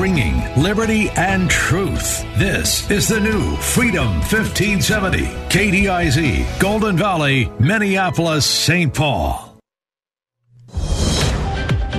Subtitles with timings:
[0.00, 2.24] Ringing liberty and truth.
[2.36, 5.18] This is the new Freedom 1570.
[5.48, 8.92] KDIZ, Golden Valley, Minneapolis, St.
[8.92, 9.58] Paul.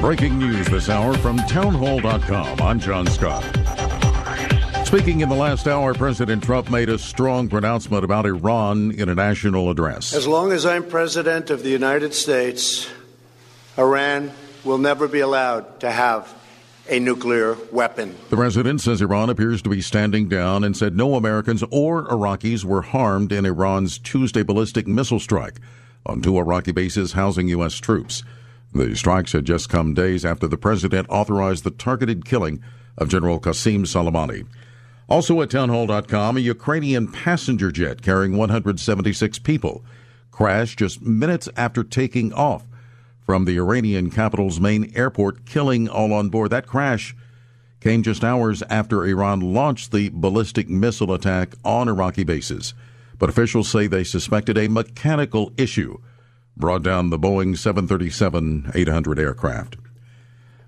[0.01, 2.61] Breaking news this hour from townhall.com.
[2.61, 3.43] I'm John Scott.
[4.85, 9.15] Speaking in the last hour, President Trump made a strong pronouncement about Iran in a
[9.15, 10.13] national address.
[10.13, 12.89] As long as I'm president of the United States,
[13.77, 14.31] Iran
[14.63, 16.33] will never be allowed to have
[16.89, 18.15] a nuclear weapon.
[18.29, 22.63] The president says Iran appears to be standing down and said no Americans or Iraqis
[22.63, 25.59] were harmed in Iran's Tuesday ballistic missile strike
[26.05, 27.75] on two Iraqi bases housing U.S.
[27.75, 28.23] troops.
[28.73, 32.61] The strikes had just come days after the president authorized the targeted killing
[32.97, 34.45] of General Qasem Soleimani.
[35.09, 39.83] Also at townhall.com, a Ukrainian passenger jet carrying 176 people
[40.31, 42.66] crashed just minutes after taking off
[43.27, 46.49] from the Iranian capital's main airport, killing all on board.
[46.49, 47.13] That crash
[47.81, 52.73] came just hours after Iran launched the ballistic missile attack on Iraqi bases.
[53.19, 55.97] But officials say they suspected a mechanical issue
[56.55, 59.75] brought down the Boeing 737 800 aircraft.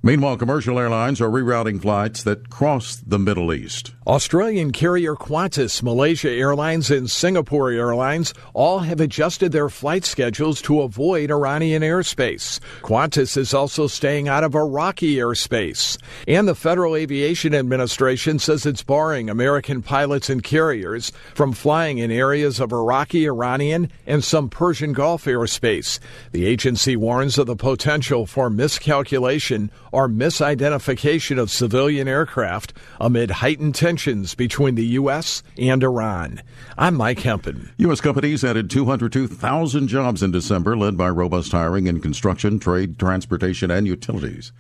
[0.01, 3.93] Meanwhile, commercial airlines are rerouting flights that cross the Middle East.
[4.07, 10.81] Australian carrier Qantas, Malaysia Airlines, and Singapore Airlines all have adjusted their flight schedules to
[10.83, 12.61] avoid Iranian airspace.
[12.81, 15.97] Qantas is also staying out of Iraqi airspace.
[16.29, 22.09] And the Federal Aviation Administration says it's barring American pilots and carriers from flying in
[22.09, 25.99] areas of Iraqi, Iranian, and some Persian Gulf airspace.
[26.31, 33.75] The agency warns of the potential for miscalculation or misidentification of civilian aircraft amid heightened
[33.75, 35.43] tensions between the U.S.
[35.57, 36.41] and Iran.
[36.77, 37.71] I'm Mike Hempen.
[37.77, 38.01] U.S.
[38.01, 43.87] companies added 202,000 jobs in December, led by robust hiring in construction, trade, transportation, and
[43.87, 44.51] utilities.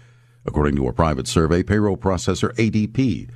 [0.45, 3.29] According to a private survey, payroll processor ADP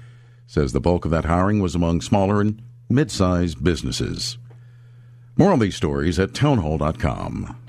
[0.47, 4.37] says the bulk of that hiring was among smaller and mid sized businesses.
[5.35, 7.62] More on these stories at townhall.com.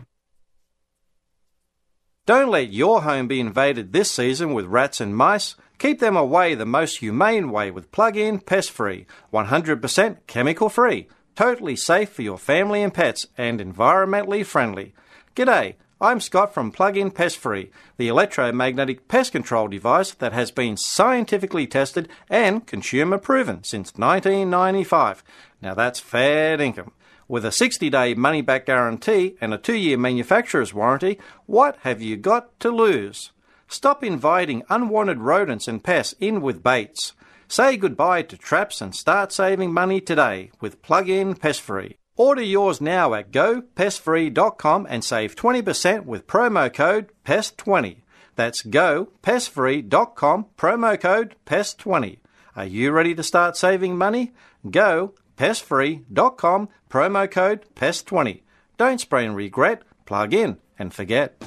[2.26, 5.56] Don't let your home be invaded this season with rats and mice.
[5.76, 11.06] Keep them away the most humane way with Plug In Pest Free, 100% chemical free,
[11.36, 14.94] totally safe for your family and pets, and environmentally friendly.
[15.36, 20.50] G'day, I'm Scott from Plug In Pest Free, the electromagnetic pest control device that has
[20.50, 25.22] been scientifically tested and consumer proven since 1995.
[25.60, 26.92] Now that's fair income.
[27.26, 32.02] With a 60 day money back guarantee and a 2 year manufacturer's warranty, what have
[32.02, 33.32] you got to lose?
[33.66, 37.14] Stop inviting unwanted rodents and pests in with baits.
[37.48, 41.96] Say goodbye to traps and start saving money today with Plug In Pest Free.
[42.16, 47.96] Order yours now at gopestfree.com and save 20% with promo code PEST20.
[48.36, 52.18] That's gopestfree.com, promo code PEST20.
[52.56, 54.32] Are you ready to start saving money?
[54.70, 58.40] Go pestfree.com, promo code PEST20.
[58.76, 61.42] Don't spray and regret, plug in and forget.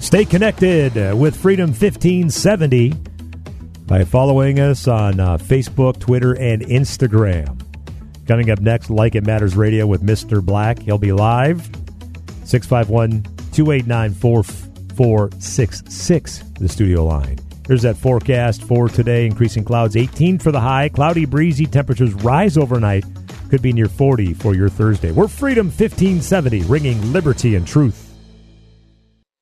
[0.00, 2.94] Stay connected with Freedom 1570
[3.86, 7.60] by following us on uh, Facebook, Twitter, and Instagram.
[8.26, 10.42] Coming up next, Like It Matters Radio with Mr.
[10.42, 10.78] Black.
[10.78, 11.68] He'll be live
[12.44, 17.38] 651 289 4466, the studio line.
[17.66, 19.26] Here's that forecast for today.
[19.26, 20.88] Increasing clouds 18 for the high.
[20.88, 23.04] Cloudy, breezy temperatures rise overnight.
[23.50, 25.10] Could be near 40 for your Thursday.
[25.10, 28.06] We're Freedom 1570, ringing liberty and truth.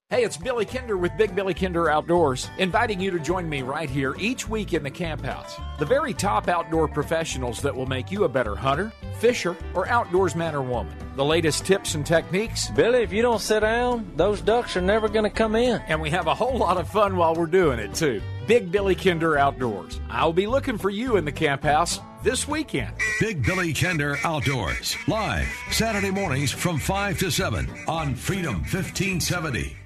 [0.08, 3.90] Hey, it's Billy Kinder with Big Billy Kinder Outdoors, inviting you to join me right
[3.90, 5.60] here each week in the camp house.
[5.78, 10.34] The very top outdoor professionals that will make you a better hunter, fisher, or outdoors
[10.34, 10.96] man or woman.
[11.14, 12.70] The latest tips and techniques.
[12.70, 15.82] Billy, if you don't sit down, those ducks are never going to come in.
[15.86, 18.22] And we have a whole lot of fun while we're doing it, too.
[18.46, 20.00] Big Billy Kinder Outdoors.
[20.08, 22.94] I'll be looking for you in the camp house this weekend.
[23.20, 29.76] Big Billy Kinder Outdoors, live Saturday mornings from 5 to 7 on Freedom 1570.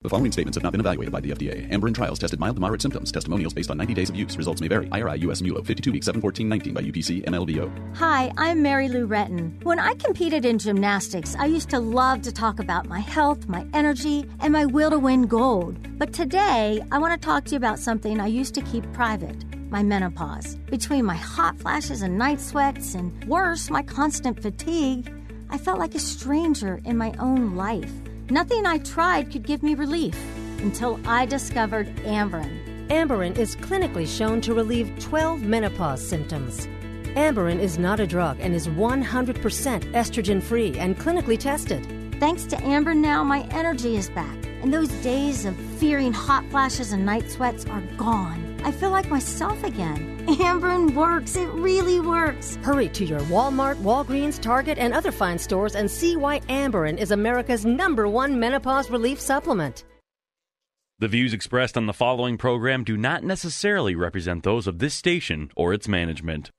[0.00, 1.68] The following statements have not been evaluated by the FDA.
[1.72, 3.10] Amberen trials tested mild to moderate symptoms.
[3.10, 4.36] Testimonials based on 90 days of use.
[4.36, 4.88] Results may vary.
[4.92, 7.96] IRI US MULO 52 weeks 71419 by UPC MLBO.
[7.96, 9.60] Hi, I'm Mary Lou Retton.
[9.64, 13.66] When I competed in gymnastics, I used to love to talk about my health, my
[13.74, 15.98] energy, and my will to win gold.
[15.98, 19.34] But today, I want to talk to you about something I used to keep private
[19.70, 20.56] my menopause.
[20.70, 25.12] Between my hot flashes and night sweats, and worse, my constant fatigue,
[25.50, 27.92] I felt like a stranger in my own life.
[28.30, 30.16] Nothing I tried could give me relief
[30.58, 32.88] until I discovered Amberen.
[32.88, 36.66] Amberen is clinically shown to relieve 12 menopause symptoms.
[37.16, 41.86] Amberen is not a drug and is 100% estrogen free and clinically tested.
[42.20, 46.92] Thanks to Amberen now, my energy is back, and those days of fearing hot flashes
[46.92, 48.47] and night sweats are gone.
[48.64, 50.26] I feel like myself again.
[50.28, 51.36] Amberen works.
[51.36, 52.56] It really works.
[52.62, 57.10] Hurry to your Walmart, Walgreens, Target, and other fine stores and see why Amberen is
[57.10, 59.84] America's number one menopause relief supplement.
[61.00, 65.48] The views expressed on the following program do not necessarily represent those of this station
[65.54, 66.50] or its management.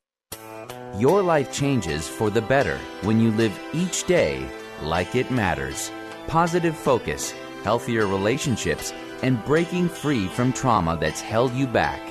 [0.98, 4.50] Your life changes for the better when you live each day
[4.82, 5.92] like it matters.
[6.28, 12.02] Positive focus, healthier relationships, and breaking free from trauma that's held you back.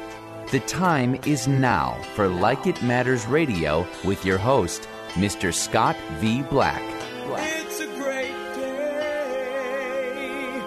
[0.51, 5.53] The time is now for Like It Matters Radio with your host, Mr.
[5.53, 6.43] Scott V.
[6.43, 6.83] Black.
[7.37, 10.63] It's a great day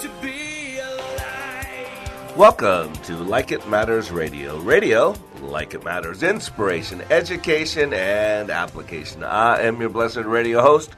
[0.00, 2.36] to be alive.
[2.36, 4.58] Welcome to Like It Matters Radio.
[4.58, 9.24] Radio, like it matters, inspiration, education, and application.
[9.24, 10.90] I am your blessed radio host,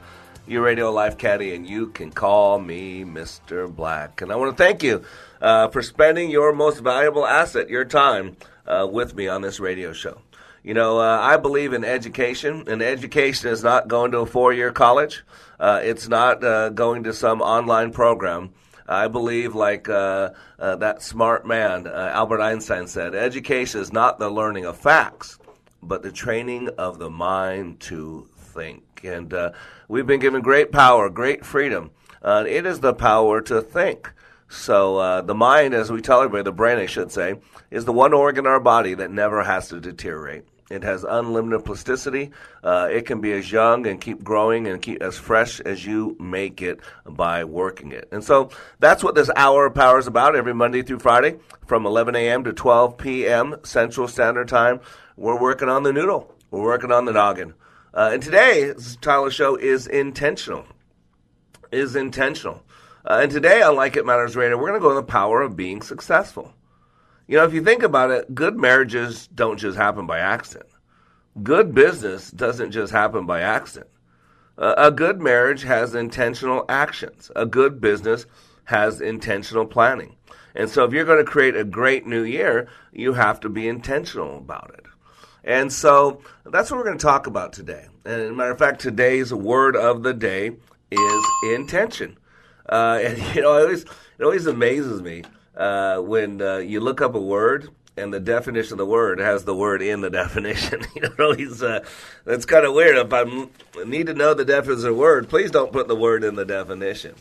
[0.51, 3.73] your radio life caddy, and you can call me Mr.
[3.73, 4.21] Black.
[4.21, 5.03] And I want to thank you
[5.41, 8.35] uh, for spending your most valuable asset, your time,
[8.67, 10.21] uh, with me on this radio show.
[10.63, 14.53] You know, uh, I believe in education, and education is not going to a four
[14.53, 15.23] year college.
[15.59, 18.51] Uh, it's not uh, going to some online program.
[18.87, 24.19] I believe, like uh, uh, that smart man, uh, Albert Einstein said, education is not
[24.19, 25.39] the learning of facts,
[25.81, 28.83] but the training of the mind to think.
[29.03, 29.51] And uh,
[29.87, 31.91] we've been given great power, great freedom.
[32.21, 34.11] Uh, it is the power to think.
[34.49, 37.35] So uh, the mind, as we tell everybody, the brain, I should say,
[37.71, 40.43] is the one organ in our body that never has to deteriorate.
[40.71, 42.31] It has unlimited plasticity.
[42.63, 46.15] Uh, it can be as young and keep growing and keep as fresh as you
[46.19, 48.07] make it by working it.
[48.11, 51.85] And so that's what this hour of power is about every Monday through Friday from
[51.85, 52.45] 11 a.m.
[52.45, 53.57] to 12 p.m.
[53.63, 54.79] Central Standard Time.
[55.17, 56.33] We're working on the noodle.
[56.51, 57.53] We're working on the noggin.
[57.93, 60.65] Uh, and today's title of show is intentional.
[61.73, 62.63] Is intentional.
[63.03, 65.41] Uh, and today on Like It Matters Radio, we're going to go on the power
[65.41, 66.53] of being successful.
[67.27, 70.69] You know, if you think about it, good marriages don't just happen by accident.
[71.43, 73.89] Good business doesn't just happen by accident.
[74.57, 77.29] Uh, a good marriage has intentional actions.
[77.35, 78.25] A good business
[78.65, 80.15] has intentional planning.
[80.55, 83.67] And so if you're going to create a great new year, you have to be
[83.67, 84.85] intentional about it.
[85.43, 87.85] And so that's what we're going to talk about today.
[88.05, 90.51] And as a matter of fact, today's word of the day
[90.91, 91.23] is
[91.53, 92.17] intention.
[92.69, 95.23] Uh, and you know, it always it always amazes me
[95.55, 99.43] uh, when uh, you look up a word and the definition of the word has
[99.43, 100.81] the word in the definition.
[100.95, 101.31] you know,
[101.67, 101.79] uh,
[102.25, 102.97] that's kind of weird.
[102.97, 103.23] If I
[103.85, 106.45] need to know the definition of a word, please don't put the word in the
[106.45, 107.15] definition.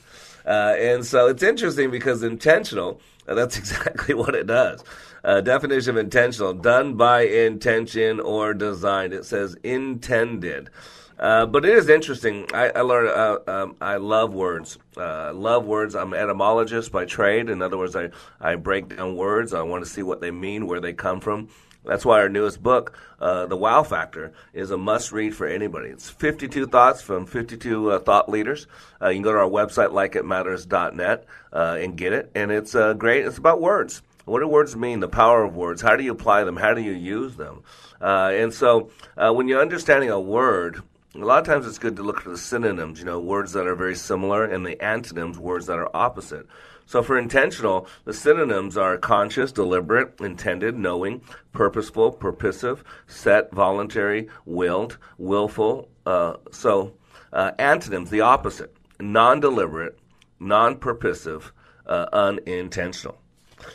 [0.44, 3.00] Uh, and so it's interesting because intentional.
[3.28, 4.82] uh, That's exactly what it does.
[5.22, 9.12] Uh, definition of intentional, done by intention or designed.
[9.12, 10.70] It says intended.
[11.19, 12.46] Uh, but it is interesting.
[12.55, 13.08] I, I learned.
[13.11, 14.78] Uh, um, I love words.
[14.96, 15.94] Uh, love words.
[15.94, 17.50] I'm an etymologist by trade.
[17.50, 18.08] In other words, I
[18.40, 19.52] I break down words.
[19.52, 21.49] I want to see what they mean, where they come from.
[21.84, 25.88] That's why our newest book, uh, The Wow Factor, is a must read for anybody.
[25.88, 28.66] It's 52 thoughts from 52 uh, thought leaders.
[29.00, 32.30] Uh, you can go to our website, likeitmatters.net, uh, and get it.
[32.35, 33.25] And it's uh, great.
[33.25, 34.02] It's about words.
[34.25, 35.00] What do words mean?
[35.00, 35.83] The power of words.
[35.83, 36.57] How do you apply them?
[36.57, 37.62] How do you use them?
[38.00, 40.83] Uh, and so uh, when you're understanding a word,
[41.15, 43.67] a lot of times it's good to look for the synonyms, you know, words that
[43.67, 46.47] are very similar, and the antonyms, words that are opposite.
[46.87, 51.23] So for intentional, the synonyms are conscious, deliberate, intended, knowing,
[51.53, 55.89] purposeful, purposive, set, voluntary, willed, willful.
[56.05, 56.95] Uh, so
[57.33, 59.99] uh, antonyms, the opposite, non-deliberate,
[60.41, 61.53] non-purposive,
[61.87, 63.20] uh, unintentional.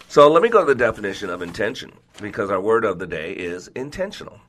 [0.07, 3.33] So let me go to the definition of intention because our word of the day
[3.33, 4.39] is intentional.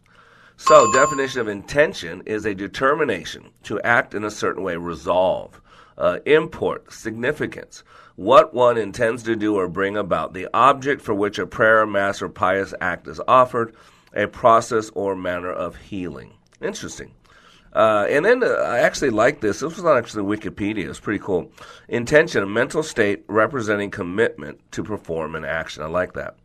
[0.59, 5.61] So, definition of intention is a determination to act in a certain way, resolve,
[5.99, 7.85] uh, import, significance,
[8.17, 12.23] what one intends to do or bring about, the object for which a prayer, mass,
[12.23, 13.75] or pious act is offered,
[14.15, 16.33] a process or manner of healing.
[16.63, 17.13] Interesting.
[17.77, 19.61] Uh, and then uh, I actually like this.
[19.61, 20.89] This was not actually Wikipedia.
[20.89, 21.53] It's pretty cool.
[21.89, 25.83] Intention, a mental state representing commitment to perform an action.
[25.83, 26.37] I like that.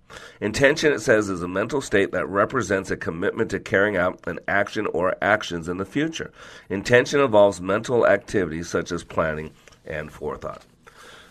[0.42, 4.40] Intention, it says, is a mental state that represents a commitment to carrying out an
[4.50, 6.34] action or actions in the future.
[6.70, 9.52] Intention involves mental activities such as planning
[9.86, 10.64] and forethought.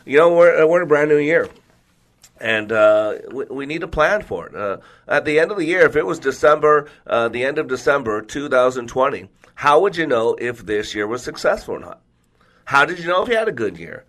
[0.07, 1.51] You know, we're, we're in a brand new year.
[2.41, 4.55] and uh, we, we, need to plan for it.
[4.55, 7.69] Uh, at the end of the year, if it was December, uh, the end of
[7.69, 9.29] December 2020,
[9.61, 12.01] how would you know if this year was successful or not?
[12.65, 14.07] How did you know if you had a good year?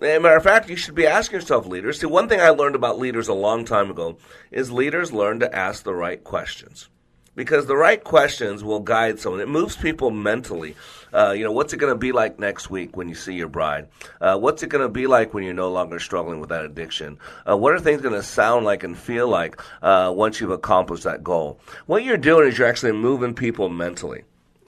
[0.00, 2.00] As a matter of fact, you should be asking yourself, leaders.
[2.00, 4.16] See, one thing I learned about leaders a long time ago
[4.50, 6.88] is leaders learn to ask the right questions
[7.34, 9.42] because the right questions will guide someone.
[9.42, 10.76] It moves people mentally.
[11.12, 13.48] Uh, you know, what's it going to be like next week when you see your
[13.48, 13.88] bride?
[14.18, 17.18] Uh, what's it going to be like when you're no longer struggling with that addiction?
[17.46, 21.04] Uh, what are things going to sound like and feel like uh, once you've accomplished
[21.04, 21.60] that goal?
[21.84, 24.24] What you're doing is you're actually moving people mentally.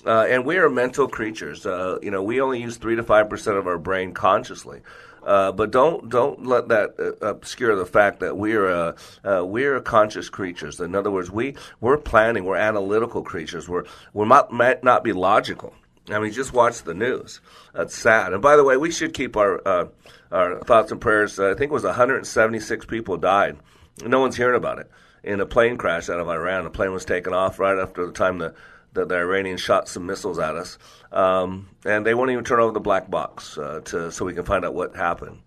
[0.09, 1.67] Uh, and we are mental creatures.
[1.67, 4.81] Uh, you know, we only use three to five percent of our brain consciously.
[5.23, 9.79] Uh, but don't don't let that uh, obscure the fact that we're uh, uh, we're
[9.81, 10.81] conscious creatures.
[10.81, 13.69] In other words, we we're planning, we're analytical creatures.
[13.69, 13.85] We're
[14.15, 15.75] we might, might not be logical.
[16.09, 17.43] I mean, just watch the news.
[17.75, 18.33] That's sad.
[18.33, 19.89] And by the way, we should keep our uh,
[20.33, 21.39] our thoughts and prayers.
[21.39, 23.59] I think it was 176 people died.
[24.03, 24.91] No one's hearing about it
[25.23, 26.65] in a plane crash out of Iran.
[26.65, 28.55] The plane was taken off right after the time the
[28.95, 30.79] that the Iranians shot some missiles at us,
[31.13, 34.45] um, and they won't even turn over the black box uh, to so we can
[34.45, 35.39] find out what happened.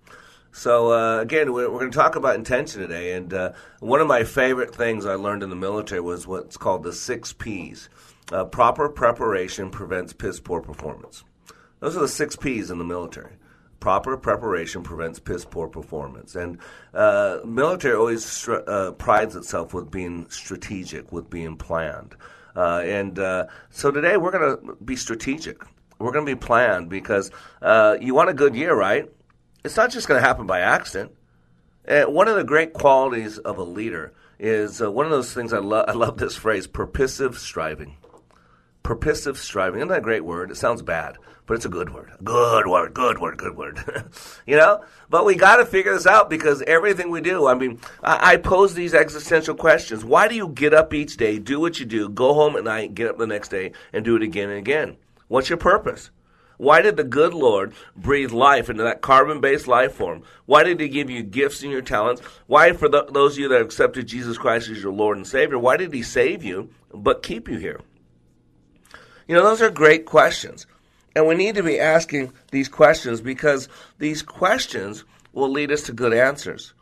[0.52, 4.08] So uh, again, we're, we're going to talk about intention today, and uh, one of
[4.08, 7.90] my favorite things I learned in the military was what's called the six P's.
[8.32, 11.24] Uh, proper preparation prevents piss poor performance.
[11.80, 13.34] Those are the six P's in the military.
[13.80, 16.60] Proper preparation prevents piss poor performance, and
[16.94, 22.16] uh, military always uh, prides itself with being strategic, with being planned.
[22.56, 25.64] Uh, and uh, so today we're going to be strategic.
[26.00, 27.32] We're going to be planned because
[27.62, 29.10] uh, you want a good year, right?
[29.64, 31.12] It's not just going to happen by accident.
[31.86, 35.54] And one of the great qualities of a leader is uh, one of those things
[35.54, 35.86] I love.
[35.88, 37.98] I love this phrase: purposive striving.
[38.84, 39.80] Purposive striving.
[39.80, 40.52] Isn't that a great word?
[40.52, 42.12] It sounds bad, but it's a good word.
[42.24, 43.80] Good word, good word, good word.
[44.46, 44.84] you know?
[45.10, 48.38] But we got to figure this out because everything we do, I mean, I, I,
[48.38, 50.04] pose these existential questions.
[50.04, 52.96] Why do you get up each day, do what you do, go home at night,
[52.96, 54.98] get up the next day, and do it again and again?
[55.28, 56.10] What's your purpose?
[56.62, 60.22] Why did the good Lord breathe life into that carbon based life form?
[60.46, 62.22] Why did He give you gifts and your talents?
[62.46, 65.58] Why, for the, those of you that accepted Jesus Christ as your Lord and Savior,
[65.58, 67.82] why did He save you but keep you here?
[69.32, 70.68] You know, those are great questions.
[71.16, 75.94] And we need to be asking these questions because these questions will lead us to
[75.94, 76.74] good answers.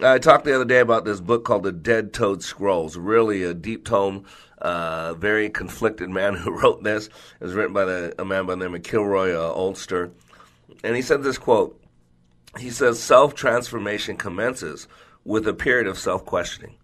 [0.00, 3.52] I talked the other day about this book called The Dead Toad Scrolls, really a
[3.52, 4.24] deep tome,
[4.62, 7.08] uh, very conflicted man who wrote this.
[7.08, 10.10] It was written by the, a man by the name of Kilroy uh, Oldster.
[10.82, 11.78] And he said this quote
[12.58, 14.88] He says, Self transformation commences
[15.22, 16.76] with a period of self questioning.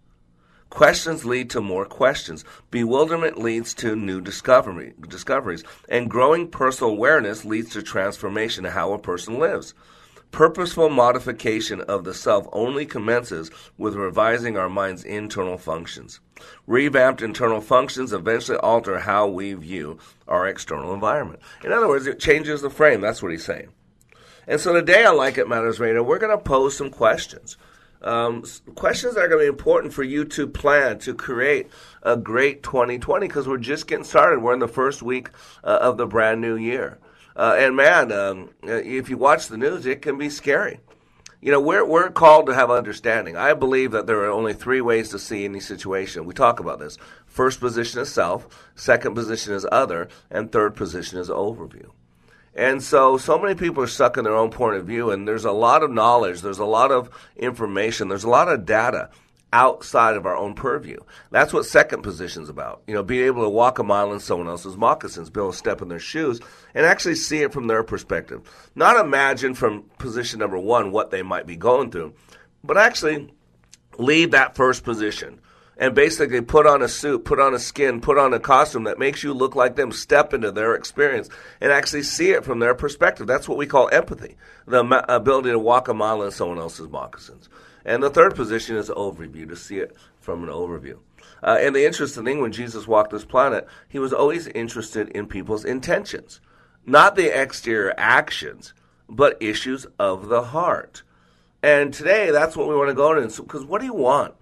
[0.76, 2.44] Questions lead to more questions.
[2.70, 5.64] Bewilderment leads to new discovery, discoveries.
[5.88, 9.72] And growing personal awareness leads to transformation of how a person lives.
[10.32, 16.20] Purposeful modification of the self only commences with revising our mind's internal functions.
[16.66, 21.40] Revamped internal functions eventually alter how we view our external environment.
[21.64, 23.00] In other words, it changes the frame.
[23.00, 23.70] That's what he's saying.
[24.46, 27.56] And so today on Like It Matters Radio, we're going to pose some questions
[28.06, 28.44] um,
[28.74, 31.68] questions that are going to be important for you to plan to create
[32.02, 34.42] a great 2020 because we're just getting started.
[34.42, 35.30] We're in the first week
[35.64, 36.98] uh, of the brand new year.
[37.34, 40.80] Uh, and man, um, if you watch the news, it can be scary.
[41.42, 43.36] You know, we're, we're called to have understanding.
[43.36, 46.24] I believe that there are only three ways to see any situation.
[46.24, 46.96] We talk about this.
[47.26, 51.90] First position is self, second position is other, and third position is overview.
[52.56, 55.44] And so, so many people are stuck in their own point of view, and there's
[55.44, 59.10] a lot of knowledge, there's a lot of information, there's a lot of data
[59.52, 60.98] outside of our own purview.
[61.30, 62.82] That's what second position is about.
[62.86, 65.56] You know, being able to walk a mile in someone else's moccasins, be able to
[65.56, 66.40] step in their shoes,
[66.74, 68.40] and actually see it from their perspective.
[68.74, 72.14] Not imagine from position number one what they might be going through,
[72.64, 73.34] but actually
[73.98, 75.40] leave that first position
[75.78, 78.98] and basically put on a suit, put on a skin, put on a costume that
[78.98, 81.28] makes you look like them, step into their experience,
[81.60, 83.26] and actually see it from their perspective.
[83.26, 87.48] That's what we call empathy, the ability to walk a mile in someone else's moccasins.
[87.84, 90.98] And the third position is overview, to see it from an overview.
[91.42, 95.26] Uh, and the interesting thing, when Jesus walked this planet, he was always interested in
[95.26, 96.40] people's intentions,
[96.84, 98.72] not the exterior actions,
[99.08, 101.02] but issues of the heart.
[101.62, 103.42] And today, that's what we want to go into.
[103.42, 104.34] Because what do you want?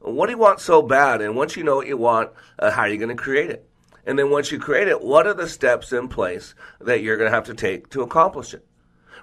[0.00, 1.20] What do you want so bad?
[1.20, 3.68] And once you know what you want, uh, how are you going to create it?
[4.06, 7.30] And then once you create it, what are the steps in place that you're going
[7.30, 8.64] to have to take to accomplish it?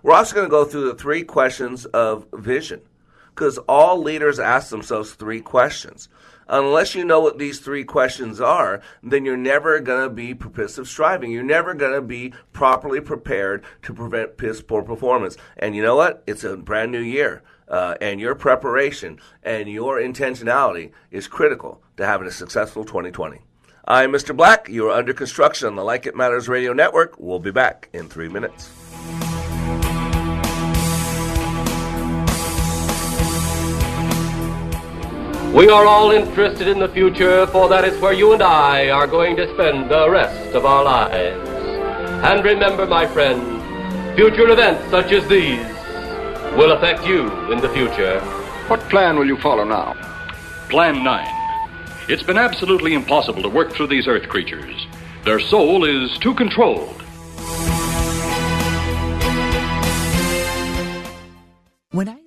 [0.04, 2.82] We're also going to go through the three questions of vision
[3.30, 6.08] because all leaders ask themselves three questions.
[6.48, 10.88] Unless you know what these three questions are, then you're never going to be purposive
[10.88, 11.32] striving.
[11.32, 15.38] You're never going to be properly prepared to prevent piss poor performance.
[15.58, 16.24] And you know what?
[16.28, 17.42] It's a brand new year.
[17.68, 23.42] Uh, and your preparation and your intentionality is critical to having a successful 2020.
[23.88, 24.36] I'm Mr.
[24.36, 24.68] Black.
[24.68, 27.20] You are under construction on the Like It Matters Radio Network.
[27.20, 28.72] We'll be back in three minutes.
[35.54, 39.08] We are all interested in the future, for that is where you and I are
[39.08, 41.50] going to spend the rest of our lives.
[42.26, 43.62] And remember, my friend,
[44.18, 45.75] future events such as these
[46.56, 48.22] will affect you in the future.
[48.68, 49.94] What plan will you follow now?
[50.70, 51.28] Plan 9.
[52.08, 54.88] It's been absolutely impossible to work through these Earth creatures.
[55.26, 56.95] Their soul is too controlled.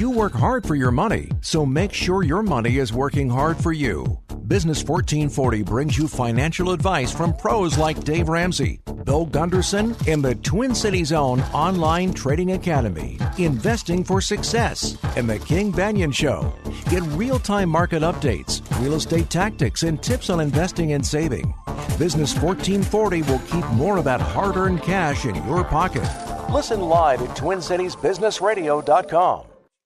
[0.00, 3.70] You work hard for your money, so make sure your money is working hard for
[3.70, 4.18] you.
[4.46, 10.36] Business 1440 brings you financial advice from pros like Dave Ramsey, Bill Gunderson, and the
[10.36, 16.50] Twin Cities own online trading academy, Investing for Success, and the King Banyan Show.
[16.88, 21.52] Get real time market updates, real estate tactics, and tips on investing and saving.
[21.98, 26.08] Business 1440 will keep more of that hard earned cash in your pocket.
[26.50, 29.44] Listen live at TwinCitiesBusinessRadio.com.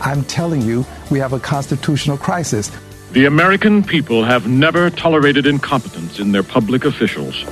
[0.00, 2.70] I'm telling you, we have a constitutional crisis.
[3.12, 7.44] The American people have never tolerated incompetence in their public officials.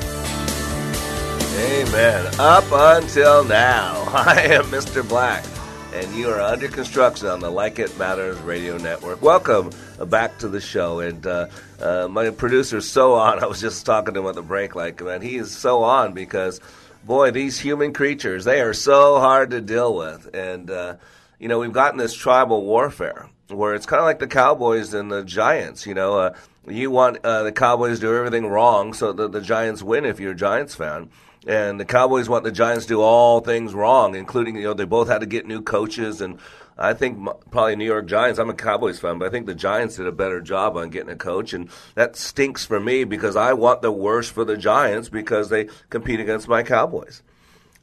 [1.56, 2.34] Amen.
[2.38, 5.06] Up until now, I am Mr.
[5.08, 5.44] Black,
[5.94, 9.20] and you are under construction on the Like It Matters radio network.
[9.20, 9.70] Welcome
[10.06, 11.00] back to the show.
[11.00, 11.48] And uh,
[11.80, 13.38] uh, my producer's so on.
[13.42, 16.12] I was just talking to him at the break, like, man, he is so on
[16.12, 16.60] because,
[17.04, 20.34] boy, these human creatures, they are so hard to deal with.
[20.34, 20.96] And, uh,
[21.38, 25.10] you know, we've gotten this tribal warfare where it's kind of like the Cowboys and
[25.10, 25.86] the Giants.
[25.86, 26.34] You know, uh,
[26.66, 30.18] you want uh, the Cowboys to do everything wrong so that the Giants win if
[30.18, 31.10] you're a Giants fan.
[31.46, 34.84] And the Cowboys want the Giants to do all things wrong, including, you know, they
[34.84, 36.22] both had to get new coaches.
[36.22, 36.38] And
[36.76, 39.96] I think probably New York Giants, I'm a Cowboys fan, but I think the Giants
[39.96, 41.52] did a better job on getting a coach.
[41.52, 45.68] And that stinks for me because I want the worst for the Giants because they
[45.90, 47.22] compete against my Cowboys.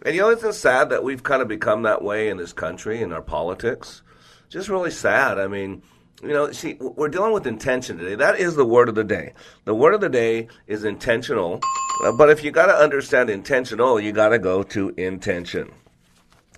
[0.03, 3.01] And you know, it's sad that we've kind of become that way in this country
[3.01, 4.01] in our politics.
[4.49, 5.39] Just really sad.
[5.39, 5.83] I mean,
[6.21, 8.15] you know, see, we're dealing with intention today.
[8.15, 9.33] That is the word of the day.
[9.65, 11.61] The word of the day is intentional.
[12.03, 15.71] Uh, but if you got to understand intentional, you got to go to intention.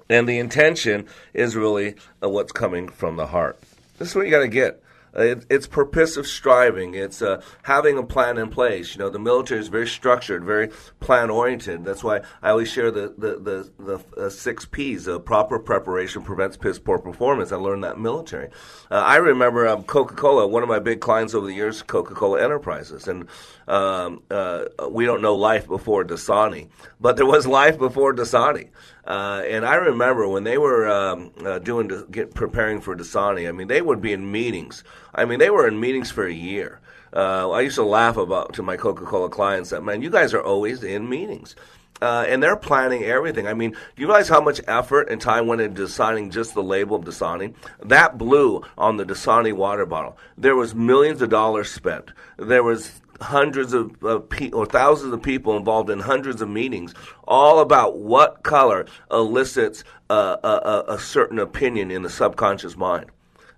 [0.10, 3.60] And the intention is really uh, what's coming from the heart.
[3.98, 4.84] This is what you got to get.
[5.16, 6.96] Uh, it, it's purposive striving.
[6.96, 8.96] It's uh, having a plan in place.
[8.96, 11.86] You know, the military is very structured, very plan oriented.
[11.86, 13.72] That's why I always share the the the,
[14.18, 17.52] the uh, six P's: uh, proper preparation prevents piss poor performance.
[17.52, 18.50] I learned that military.
[18.90, 20.48] Uh, I remember um, Coca Cola.
[20.48, 23.28] One of my big clients over the years, Coca Cola Enterprises, and
[23.68, 26.68] um, uh, we don't know life before Dasani,
[27.00, 28.70] but there was life before Dasani.
[29.06, 33.48] Uh, and I remember when they were um, uh, doing get preparing for Dasani.
[33.48, 34.84] I mean, they would be in meetings.
[35.14, 36.80] I mean, they were in meetings for a year.
[37.16, 40.42] Uh, I used to laugh about to my Coca-Cola clients that man, you guys are
[40.42, 41.56] always in meetings.
[42.02, 43.48] Uh, and they're planning everything.
[43.48, 46.64] I mean, do you realize how much effort and time went into designing just the
[46.64, 47.54] label of Dasani?
[47.82, 50.18] That blue on the Dasani water bottle.
[50.38, 52.12] There was millions of dollars spent.
[52.36, 56.94] There was hundreds of uh, pe- or thousands of people involved in hundreds of meetings,
[57.28, 63.08] all about what color elicits a, a, a, certain opinion in the subconscious mind.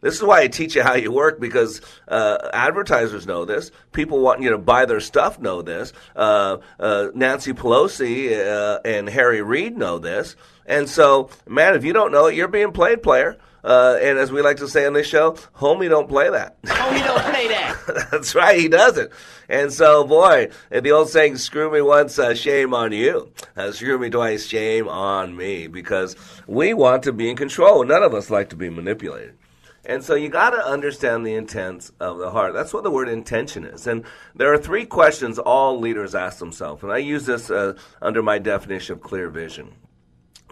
[0.01, 3.71] This is why I teach you how you work because uh, advertisers know this.
[3.91, 5.93] People wanting you to buy their stuff know this.
[6.15, 10.35] Uh, uh, Nancy Pelosi uh, and Harry Reid know this.
[10.67, 13.37] And so, man, if you don't know it, you're being played, player.
[13.65, 16.61] Uh, and as we like to say on this show, homie don't play that.
[16.63, 18.09] Homie don't play that.
[18.11, 19.11] That's right, he doesn't.
[19.49, 23.31] And so, boy, the old saying, screw me once, uh, shame on you.
[23.57, 25.65] Uh, screw me twice, shame on me.
[25.65, 27.83] Because we want to be in control.
[27.83, 29.35] None of us like to be manipulated.
[29.83, 32.53] And so you got to understand the intent of the heart.
[32.53, 33.87] That's what the word intention is.
[33.87, 34.03] And
[34.35, 36.83] there are three questions all leaders ask themselves.
[36.83, 39.73] And I use this uh, under my definition of clear vision.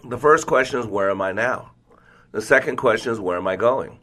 [0.04, 1.73] The first question is, where am I now?
[2.34, 4.00] The second question is, where am I going?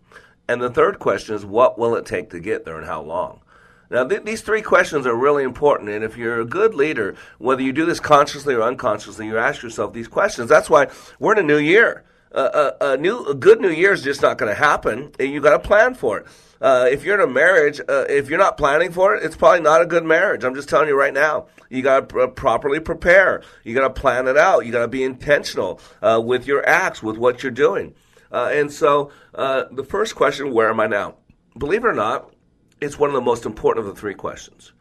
[0.48, 3.42] And the third question is, what will it take to get there and how long?
[3.90, 5.90] Now, th- these three questions are really important.
[5.90, 9.62] And if you're a good leader, whether you do this consciously or unconsciously, you ask
[9.62, 10.48] yourself these questions.
[10.48, 10.88] That's why
[11.20, 12.06] we're in a new year.
[12.32, 15.12] Uh, a, a, new, a good new year is just not going to happen.
[15.20, 16.28] You got to plan for it.
[16.62, 19.60] Uh, if you're in a marriage, uh, if you're not planning for it, it's probably
[19.60, 20.46] not a good marriage.
[20.46, 21.48] I'm just telling you right now.
[21.70, 23.44] You got to pr- properly prepare.
[23.66, 24.66] You got to plan it out.
[24.66, 27.94] You got to be intentional uh, with your acts, with what you're doing.
[28.32, 31.16] Uh, and so uh, the first question, where am I now?
[31.58, 32.34] Believe it or not,
[32.80, 34.74] it's one of the most important of the three questions.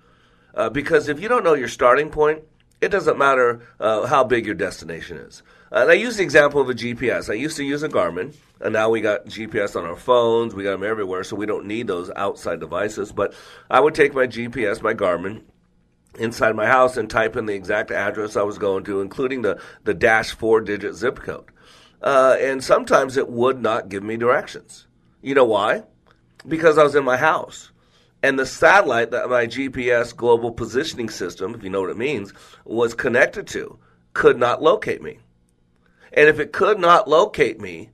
[0.54, 2.42] Uh, because if you don't know your starting point,
[2.80, 5.42] it doesn't matter uh, how big your destination is.
[5.70, 7.28] and I use the example of a GPS.
[7.28, 10.54] I used to use a Garmin, and now we got GPS on our phones.
[10.54, 13.12] We got them everywhere, so we don't need those outside devices.
[13.12, 13.34] But
[13.68, 15.42] I would take my GPS, my Garmin,
[16.18, 19.60] inside my house and type in the exact address I was going to, including the,
[19.84, 21.50] the dash four digit zip code
[22.02, 24.86] uh, and sometimes it would not give me directions.
[25.22, 25.84] You know why?
[26.46, 27.70] Because I was in my house.
[28.22, 32.34] And the satellite that my GPS global positioning system, if you know what it means,
[32.64, 33.78] was connected to,
[34.12, 35.18] could not locate me.
[36.12, 37.90] And if it could not locate me,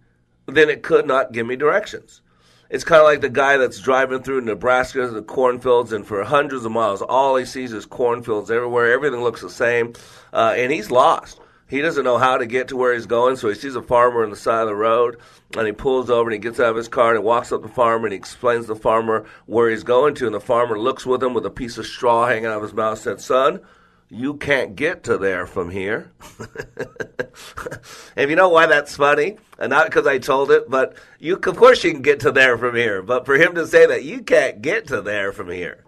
[0.46, 2.22] then it could not give me directions.
[2.68, 6.64] It's kind of like the guy that's driving through Nebraska, the cornfields, and for hundreds
[6.64, 8.92] of miles, all he sees is cornfields everywhere.
[8.92, 9.92] Everything looks the same,
[10.32, 11.40] uh, and he's lost.
[11.68, 14.22] He doesn't know how to get to where he's going, so he sees a farmer
[14.22, 15.18] on the side of the road,
[15.56, 17.62] and he pulls over and he gets out of his car and he walks up
[17.62, 20.40] to the farmer and he explains to the farmer where he's going to, and the
[20.40, 23.20] farmer looks with him with a piece of straw hanging out of his mouth and
[23.20, 23.60] said, Son,
[24.08, 26.12] you can't get to there from here.
[28.16, 29.36] and you know why that's funny?
[29.58, 32.56] And not because I told it, but you, of course, you can get to there
[32.56, 33.02] from here.
[33.02, 35.84] But for him to say that you can't get to there from here,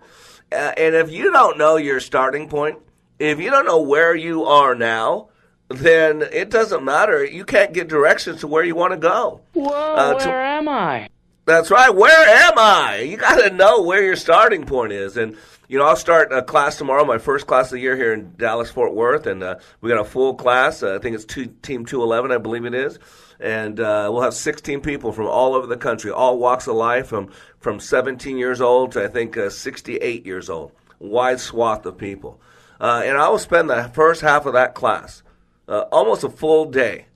[0.50, 2.78] uh, and if you don't know your starting point,
[3.18, 5.28] if you don't know where you are now,
[5.68, 7.24] then it doesn't matter.
[7.24, 9.40] You can't get directions to where you want to go.
[9.52, 11.08] Whoa, uh, where to, am I?
[11.44, 11.94] That's right.
[11.94, 13.00] Where am I?
[13.00, 15.16] You got to know where your starting point is.
[15.16, 18.12] And, you know, I'll start a class tomorrow, my first class of the year here
[18.12, 19.26] in Dallas, Fort Worth.
[19.26, 20.82] And uh, we got a full class.
[20.82, 22.98] Uh, I think it's two, Team 211, I believe it is.
[23.40, 27.06] And uh, we'll have 16 people from all over the country, all walks of life,
[27.06, 30.72] from, from 17 years old to I think uh, 68 years old.
[30.98, 32.40] Wide swath of people.
[32.80, 35.22] Uh, and I will spend the first half of that class
[35.68, 37.06] uh, almost a full day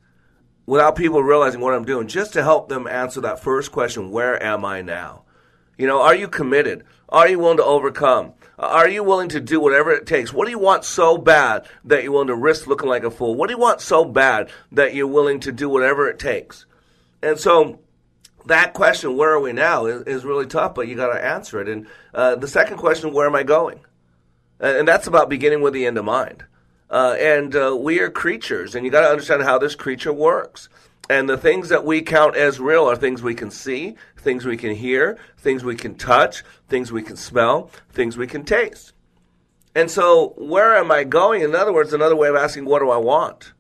[0.67, 4.41] without people realizing what I'm doing just to help them answer that first question where
[4.43, 5.25] am I now?
[5.79, 6.85] You know, are you committed?
[7.09, 8.35] Are you willing to overcome?
[8.59, 10.33] Are you willing to do whatever it takes?
[10.33, 13.35] What do you want so bad that you're willing to risk looking like a fool?
[13.35, 16.67] What do you want so bad that you're willing to do whatever it takes?
[17.23, 17.81] And so
[18.47, 21.61] that question, where are we now, is, is really tough, but you got to answer
[21.61, 21.69] it.
[21.69, 23.81] And uh, the second question, where am I going?
[24.61, 26.45] And that's about beginning with the end in mind.
[26.93, 30.69] Uh, and uh, we are creatures, and you got to understand how this creature works.
[31.09, 34.59] And the things that we count as real are things we can see, things we
[34.59, 38.93] can hear, things we can touch, things we can smell, things we can taste.
[39.75, 41.41] And so, where am I going?
[41.41, 43.55] In other words, another way of asking, what do I want?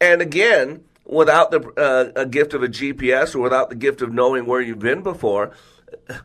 [0.00, 4.12] And again, without the uh, a gift of a GPS or without the gift of
[4.12, 5.52] knowing where you've been before,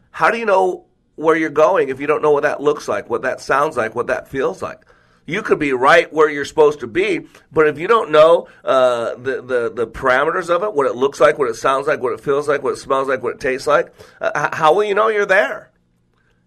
[0.10, 3.12] how do you know where you're going if you don't know what that looks like,
[3.12, 4.82] what that sounds like, what that feels like?
[5.26, 9.16] You could be right where you're supposed to be, but if you don't know uh,
[9.16, 12.14] the, the the parameters of it, what it looks like, what it sounds like, what
[12.14, 14.96] it feels like, what it smells like, what it tastes like, uh, how will you
[14.96, 15.72] know you're there?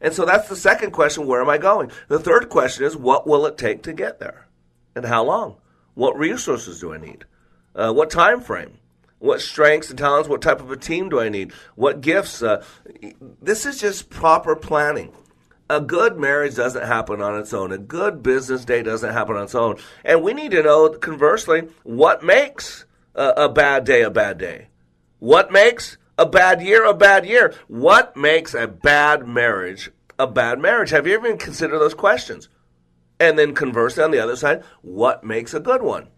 [0.00, 1.92] And so that's the second question: Where am I going?
[2.08, 4.48] The third question is: What will it take to get there,
[4.94, 5.56] and how long?
[5.94, 7.24] What resources do I need?
[7.74, 8.78] Uh, what time frame?
[9.20, 10.28] What strengths and talents?
[10.28, 11.52] What type of a team do I need?
[11.76, 12.42] What gifts?
[12.42, 12.64] Uh,
[13.40, 15.12] this is just proper planning
[15.68, 17.72] a good marriage doesn't happen on its own.
[17.72, 19.76] A good business day doesn't happen on its own.
[20.04, 24.68] And we need to know, conversely, what makes a, a, bad day a bad day?
[25.18, 27.54] What makes a bad year a bad year?
[27.68, 30.90] What makes a bad marriage a bad marriage?
[30.90, 32.48] Have you ever considered those questions?
[33.18, 36.08] And then conversely, on the other side, what makes a good one?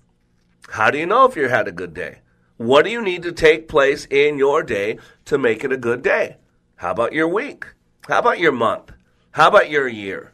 [0.70, 2.20] How do you know if you had a good day?
[2.56, 6.02] What do you need to take place in your day to make it a good
[6.02, 6.38] day?
[6.76, 7.66] How about your week?
[8.09, 8.92] How about your month?
[9.37, 10.33] How about your year?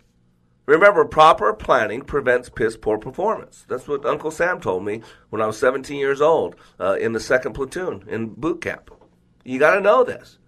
[0.64, 3.64] Remember, proper planning prevents piss poor performance.
[3.66, 7.18] That's what Uncle Sam told me when I was 17 years old uh, in the
[7.18, 8.92] second platoon in boot camp.
[9.42, 10.38] You got to know this.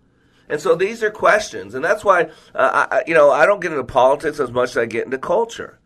[0.48, 3.72] And so these are questions, and that's why uh, I, you know I don't get
[3.72, 5.80] into politics as much as I get into culture.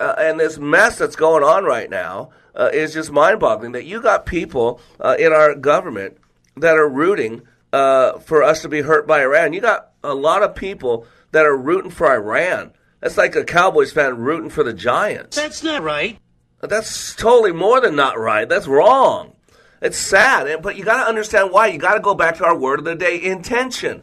[0.00, 3.72] Uh, and this mess that's going on right now uh, is just mind-boggling.
[3.72, 6.16] That you got people uh, in our government
[6.56, 9.52] that are rooting uh, for us to be hurt by Iran.
[9.52, 12.72] You got a lot of people that are rooting for Iran.
[13.00, 15.36] That's like a Cowboys fan rooting for the Giants.
[15.36, 16.18] That's not right.
[16.60, 18.48] That's totally more than not right.
[18.48, 19.32] That's wrong.
[19.80, 21.68] It's sad, but you got to understand why.
[21.68, 24.02] You got to go back to our word of the day intention.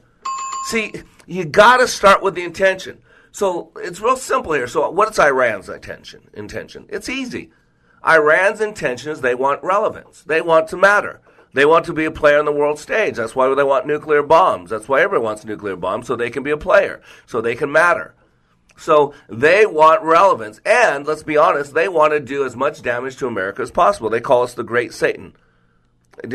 [0.69, 0.91] See,
[1.27, 2.99] you got to start with the intention.
[3.31, 4.67] So it's real simple here.
[4.67, 6.29] So what's Iran's intention?
[6.33, 6.87] Intention.
[6.89, 7.51] It's easy.
[8.03, 10.23] Iran's intention is they want relevance.
[10.23, 11.21] They want to matter.
[11.57, 13.15] They want to be a player on the world stage.
[13.15, 14.69] That's why they want nuclear bombs.
[14.69, 17.71] That's why everyone wants nuclear bombs, so they can be a player, so they can
[17.71, 18.13] matter.
[18.77, 20.61] So they want relevance.
[20.63, 24.07] And let's be honest, they want to do as much damage to America as possible.
[24.07, 25.35] They call us the Great Satan.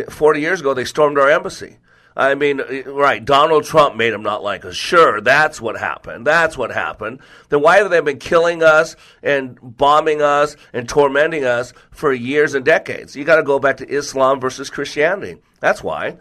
[0.08, 1.78] 40 years ago, they stormed our embassy.
[2.14, 4.74] I mean, right, Donald Trump made them not like us.
[4.74, 6.26] Sure, that's what happened.
[6.26, 7.20] That's what happened.
[7.48, 12.54] Then why have they been killing us and bombing us and tormenting us for years
[12.54, 13.16] and decades?
[13.16, 15.40] You got to go back to Islam versus Christianity.
[15.60, 16.18] That's why.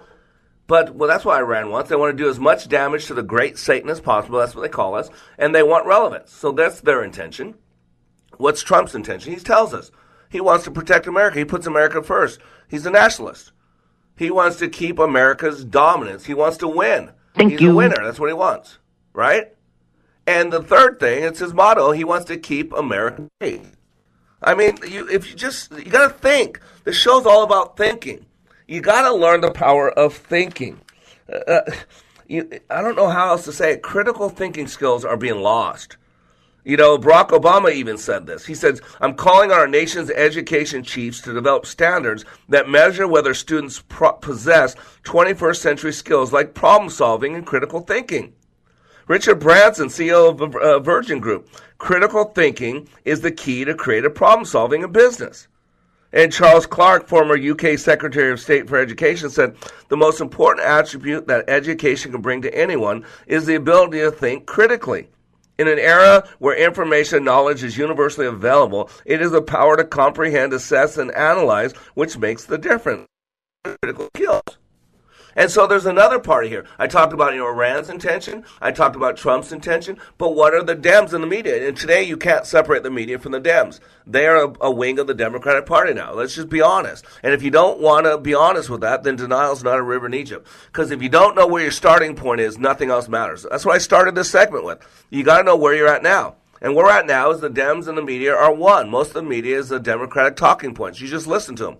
[0.68, 1.90] But, well, that's why Iran wants.
[1.90, 4.40] They want to do as much damage to the great Satan as possible.
[4.40, 5.10] That's what they call us.
[5.38, 6.32] And they want relevance.
[6.32, 7.56] So that's their intention.
[8.38, 9.34] What's Trump's intention?
[9.34, 9.92] He tells us.
[10.30, 11.38] He wants to protect America.
[11.38, 12.40] He puts America first.
[12.70, 13.52] He's a nationalist.
[14.22, 16.26] He wants to keep America's dominance.
[16.26, 17.10] He wants to win.
[17.34, 17.72] Thank He's you.
[17.72, 18.04] a winner.
[18.04, 18.78] That's what he wants,
[19.14, 19.48] right?
[20.28, 21.90] And the third thing, it's his motto.
[21.90, 23.62] He wants to keep America free.
[24.40, 26.60] I mean, you, if you just you got to think.
[26.84, 28.28] The show's all about thinking.
[28.68, 30.80] You got to learn the power of thinking.
[31.48, 31.62] Uh,
[32.28, 33.82] you, I don't know how else to say it.
[33.82, 35.98] Critical thinking skills are being lost.
[36.63, 38.45] You know, Barack Obama even said this.
[38.45, 43.34] He said, I'm calling on our nation's education chiefs to develop standards that measure whether
[43.34, 48.34] students pro- possess 21st century skills like problem solving and critical thinking.
[49.08, 54.45] Richard Branson, CEO of uh, Virgin Group, critical thinking is the key to creative problem
[54.45, 55.47] solving in business.
[56.13, 59.56] And Charles Clarke, former UK Secretary of State for Education, said
[59.88, 64.45] the most important attribute that education can bring to anyone is the ability to think
[64.45, 65.10] critically.
[65.62, 70.54] In an era where information knowledge is universally available, it is the power to comprehend,
[70.54, 73.06] assess, and analyze which makes the difference.
[73.63, 74.58] Critical skills.
[75.36, 76.65] And so there's another party here.
[76.78, 78.44] I talked about you know, Iran's intention.
[78.60, 79.98] I talked about Trump's intention.
[80.17, 81.67] But what are the Dems in the media?
[81.67, 83.80] And today you can't separate the media from the Dems.
[84.06, 86.13] They are a, a wing of the Democratic Party now.
[86.13, 87.06] Let's just be honest.
[87.24, 90.08] And if you don't want to be honest with that, then denial's not a river
[90.08, 90.48] in Egypt.
[90.67, 93.46] Because if you don't know where your starting point is, nothing else matters.
[93.50, 94.80] That's what I started this segment with.
[95.10, 96.36] You got to know where you're at now.
[96.62, 98.89] And where we're at now is the Dems and the media are one.
[98.89, 101.02] Most of the media is the Democratic talking points.
[101.02, 101.78] You just listen to them.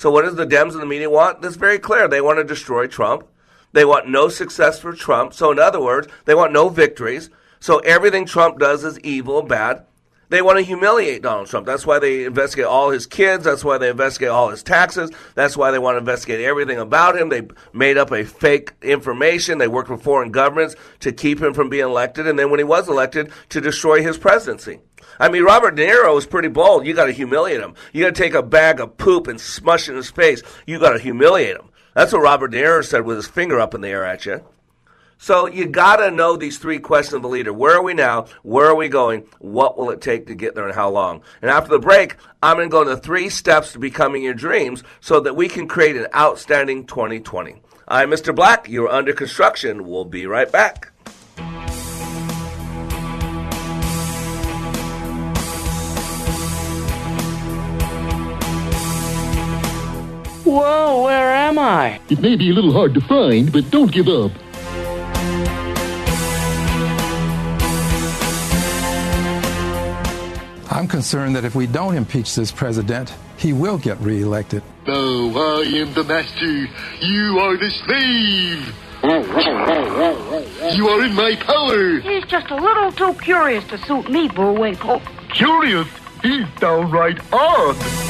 [0.00, 1.42] So what does the Dems and the media want?
[1.42, 2.08] That's very clear.
[2.08, 3.26] They want to destroy Trump.
[3.74, 5.34] They want no success for Trump.
[5.34, 7.28] So in other words, they want no victories.
[7.58, 9.84] So everything Trump does is evil, bad.
[10.30, 11.66] They want to humiliate Donald Trump.
[11.66, 13.44] That's why they investigate all his kids.
[13.44, 15.10] That's why they investigate all his taxes.
[15.34, 17.28] That's why they want to investigate everything about him.
[17.28, 19.58] They made up a fake information.
[19.58, 22.28] They worked with foreign governments to keep him from being elected.
[22.28, 24.78] And then when he was elected, to destroy his presidency.
[25.18, 26.86] I mean, Robert De Niro is pretty bold.
[26.86, 27.74] You got to humiliate him.
[27.92, 30.42] You got to take a bag of poop and smush it in his face.
[30.64, 31.70] You got to humiliate him.
[31.94, 34.44] That's what Robert De Niro said with his finger up in the air at you.
[35.22, 37.52] So you got to know these three questions of the leader.
[37.52, 38.24] Where are we now?
[38.42, 39.26] Where are we going?
[39.38, 41.20] What will it take to get there and how long?
[41.42, 44.82] And after the break, I'm going to go into three steps to becoming your dreams
[45.02, 47.60] so that we can create an outstanding 2020.
[47.86, 48.34] I'm Mr.
[48.34, 48.66] Black.
[48.70, 49.86] You're under construction.
[49.86, 50.90] We'll be right back.
[60.44, 62.00] Whoa, where am I?
[62.08, 64.32] It may be a little hard to find, but don't give up.
[70.70, 74.62] I'm concerned that if we don't impeach this president, he will get reelected.
[74.86, 76.68] No, I am the master.
[77.04, 78.74] You are the slave.
[80.74, 81.98] You are in my power.
[82.00, 85.02] He's just a little too curious to suit me, Bullwinkle.
[85.34, 85.88] Curious?
[86.22, 88.09] He's downright odd.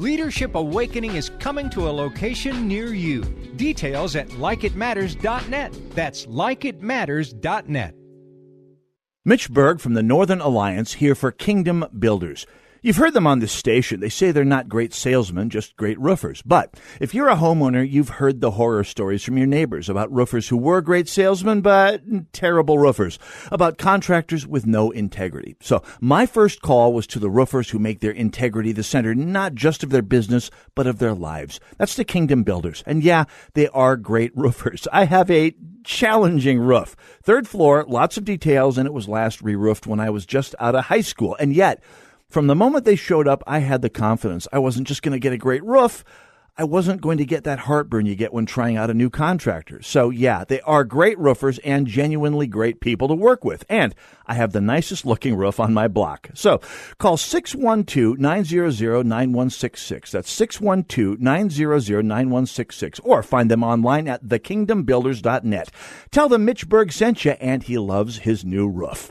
[0.00, 3.20] Leadership Awakening is coming to a location near you.
[3.56, 5.76] Details at likeitmatters.net.
[5.90, 7.94] That's likeitmatters.net.
[9.26, 12.46] Mitch Berg from the Northern Alliance here for Kingdom Builders.
[12.82, 14.00] You've heard them on this station.
[14.00, 16.40] They say they're not great salesmen, just great roofers.
[16.42, 20.48] But if you're a homeowner, you've heard the horror stories from your neighbors about roofers
[20.48, 23.18] who were great salesmen, but terrible roofers,
[23.52, 25.56] about contractors with no integrity.
[25.60, 29.54] So my first call was to the roofers who make their integrity the center, not
[29.54, 31.60] just of their business, but of their lives.
[31.76, 32.82] That's the Kingdom Builders.
[32.86, 34.88] And yeah, they are great roofers.
[34.90, 36.96] I have a challenging roof.
[37.22, 40.74] Third floor, lots of details, and it was last re-roofed when I was just out
[40.74, 41.36] of high school.
[41.38, 41.82] And yet,
[42.30, 44.48] from the moment they showed up, I had the confidence.
[44.52, 46.04] I wasn't just going to get a great roof.
[46.56, 49.80] I wasn't going to get that heartburn you get when trying out a new contractor.
[49.82, 53.64] So yeah, they are great roofers and genuinely great people to work with.
[53.68, 53.94] And
[54.26, 56.28] I have the nicest looking roof on my block.
[56.34, 56.60] So
[56.98, 60.10] call 612-900-9166.
[60.10, 65.70] That's 612-900-9166 or find them online at thekingdombuilders.net.
[66.10, 69.10] Tell them Mitch Berg sent you and he loves his new roof.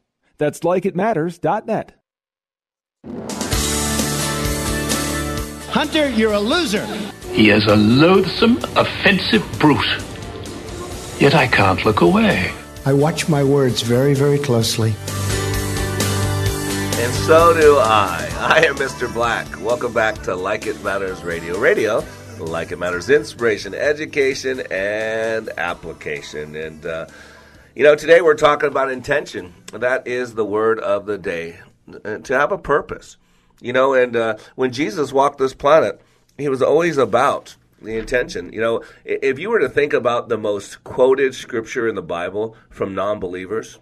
[0.41, 1.93] That's likeitmatters.net.
[5.69, 6.83] Hunter, you're a loser.
[7.31, 9.85] He is a loathsome, offensive brute.
[11.19, 12.51] Yet I can't look away.
[12.87, 14.95] I watch my words very, very closely.
[17.03, 18.27] And so do I.
[18.39, 19.13] I am Mr.
[19.13, 19.45] Black.
[19.61, 21.59] Welcome back to Like It Matters Radio.
[21.59, 22.03] Radio,
[22.39, 26.55] like it matters, inspiration, education, and application.
[26.55, 27.05] And, uh,
[27.75, 29.53] you know, today we're talking about intention.
[29.73, 31.59] That is the word of the day.
[32.05, 33.17] Uh, to have a purpose.
[33.59, 36.01] You know, and uh, when Jesus walked this planet,
[36.37, 38.51] he was always about the intention.
[38.53, 42.55] You know, if you were to think about the most quoted scripture in the Bible
[42.69, 43.79] from non believers,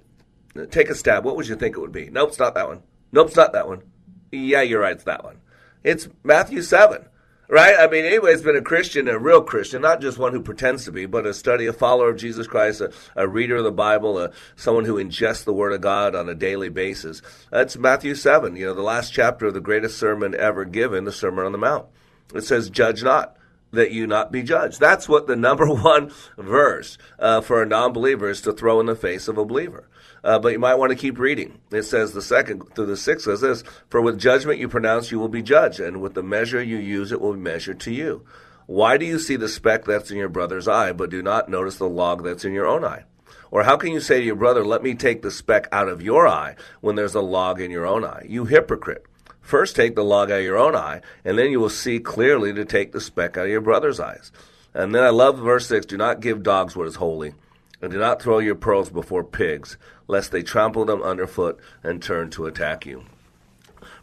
[0.71, 1.25] take a stab.
[1.25, 2.09] What would you think it would be?
[2.09, 2.83] Nope, it's not that one.
[3.11, 3.83] Nope, it's not that one.
[4.31, 5.39] Yeah, you're right, it's that one.
[5.83, 7.05] It's Matthew 7.
[7.51, 7.75] Right?
[7.79, 10.91] I mean, anybody's been a Christian, a real Christian, not just one who pretends to
[10.91, 14.19] be, but a study, a follower of Jesus Christ, a, a reader of the Bible,
[14.19, 17.23] a, someone who ingests the Word of God on a daily basis.
[17.49, 21.11] That's Matthew 7, you know, the last chapter of the greatest sermon ever given, the
[21.11, 21.87] Sermon on the Mount.
[22.35, 23.35] It says, Judge not,
[23.71, 24.79] that you not be judged.
[24.79, 28.85] That's what the number one verse uh, for a non believer is to throw in
[28.85, 29.87] the face of a believer.
[30.23, 31.59] Uh, but you might want to keep reading.
[31.71, 35.19] It says the second through the sixth says this: For with judgment you pronounce, you
[35.19, 38.25] will be judged, and with the measure you use, it will be measured to you.
[38.65, 41.77] Why do you see the speck that's in your brother's eye, but do not notice
[41.77, 43.05] the log that's in your own eye?
[43.51, 46.03] Or how can you say to your brother, Let me take the speck out of
[46.03, 48.25] your eye, when there's a log in your own eye?
[48.27, 49.05] You hypocrite.
[49.41, 52.53] First take the log out of your own eye, and then you will see clearly
[52.53, 54.31] to take the speck out of your brother's eyes.
[54.75, 57.33] And then I love verse 6 Do not give dogs what is holy,
[57.81, 59.77] and do not throw your pearls before pigs,
[60.09, 63.05] lest they trample them underfoot and turn to attack you.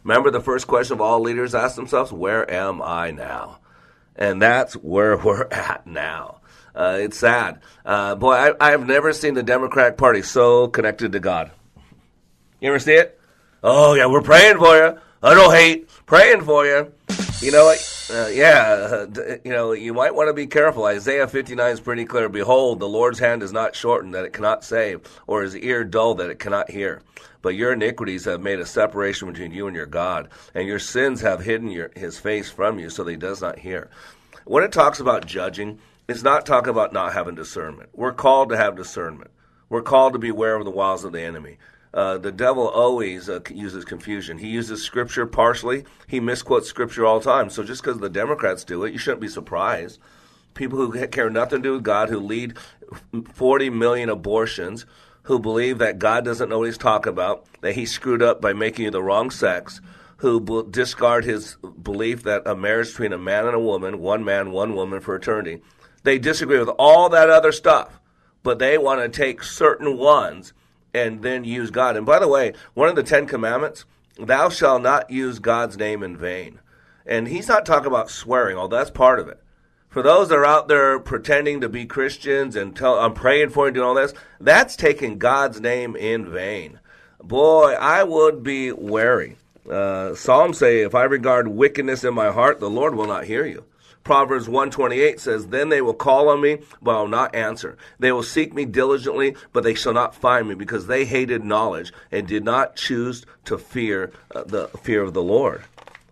[0.03, 3.59] Remember the first question of all leaders ask themselves, Where am I now?
[4.15, 6.39] And that's where we're at now.
[6.73, 7.59] Uh, it's sad.
[7.85, 11.51] Uh, boy, I, I've never seen the Democratic Party so connected to God.
[12.61, 13.19] You ever see it?
[13.61, 14.97] Oh, yeah, we're praying for you.
[15.21, 16.93] I don't hate praying for you.
[17.41, 17.96] You know what?
[18.09, 20.85] Uh, yeah, uh, you know, you might want to be careful.
[20.85, 22.29] Isaiah 59 is pretty clear.
[22.29, 26.15] Behold, the Lord's hand is not shortened that it cannot save, or his ear dull
[26.15, 27.01] that it cannot hear.
[27.41, 31.19] But your iniquities have made a separation between you and your God, and your sins
[31.19, 33.89] have hidden your, his face from you so that he does not hear.
[34.45, 37.89] When it talks about judging, it's not talking about not having discernment.
[37.93, 39.31] We're called to have discernment.
[39.67, 41.57] We're called to beware of the wiles of the enemy.
[41.93, 44.37] Uh, the devil always uh, uses confusion.
[44.37, 45.85] He uses scripture partially.
[46.07, 47.49] He misquotes scripture all the time.
[47.49, 49.99] So just because the Democrats do it, you shouldn't be surprised.
[50.53, 52.57] People who care nothing to do with God, who lead
[53.33, 54.85] 40 million abortions,
[55.23, 58.53] who believe that God doesn't know what he's talking about, that he screwed up by
[58.53, 59.81] making you the wrong sex,
[60.17, 64.23] who b- discard his belief that a marriage between a man and a woman, one
[64.23, 65.61] man, one woman for eternity,
[66.03, 67.99] they disagree with all that other stuff,
[68.41, 70.53] but they want to take certain ones
[70.97, 71.95] and then use God.
[71.95, 73.85] And by the way, one of the Ten Commandments,
[74.19, 76.59] thou shalt not use God's name in vain.
[77.05, 79.41] And he's not talking about swearing, although that's part of it.
[79.89, 83.65] For those that are out there pretending to be Christians and tell I'm praying for
[83.65, 86.79] you and doing all this, that's taking God's name in vain.
[87.23, 89.37] Boy, I would be wary.
[89.69, 93.45] Uh, Psalms say, if I regard wickedness in my heart, the Lord will not hear
[93.45, 93.65] you.
[94.07, 97.77] Proverbs 128 says, Then they will call on me, but I will not answer.
[97.99, 101.91] They will seek me diligently, but they shall not find me, because they hated knowledge
[102.09, 105.65] and did not choose to fear uh, the fear of the Lord.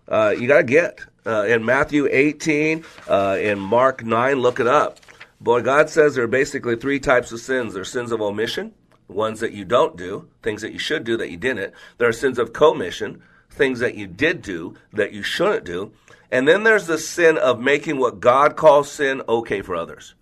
[0.06, 1.00] Uh, you got to get.
[1.24, 5.00] Uh, in Matthew 18, uh, in Mark 9, look it up.
[5.40, 7.72] Boy, God says there are basically three types of sins.
[7.72, 8.74] There are sins of omission,
[9.08, 11.72] ones that you don't do, things that you should do that you didn't.
[11.96, 15.92] There are sins of commission, things that you did do that you shouldn't do.
[16.30, 20.14] And then there's the sin of making what God calls sin okay for others.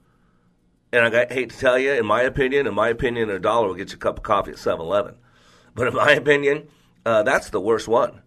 [0.92, 3.74] And I hate to tell you, in my opinion, in my opinion, a dollar will
[3.74, 5.16] get you a cup of coffee at 7 Eleven.
[5.74, 6.68] But in my opinion,
[7.04, 8.22] uh, that's the worst one.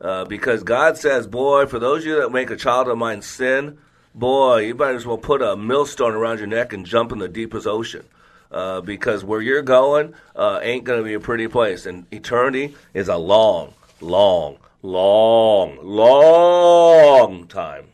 [0.00, 3.22] Uh, because God says, boy, for those of you that make a child of mine
[3.22, 3.78] sin,
[4.14, 7.28] boy, you might as well put a millstone around your neck and jump in the
[7.28, 8.04] deepest ocean.
[8.50, 11.86] Uh, because where you're going uh, ain't going to be a pretty place.
[11.86, 17.86] And eternity is a long, long, long, long time.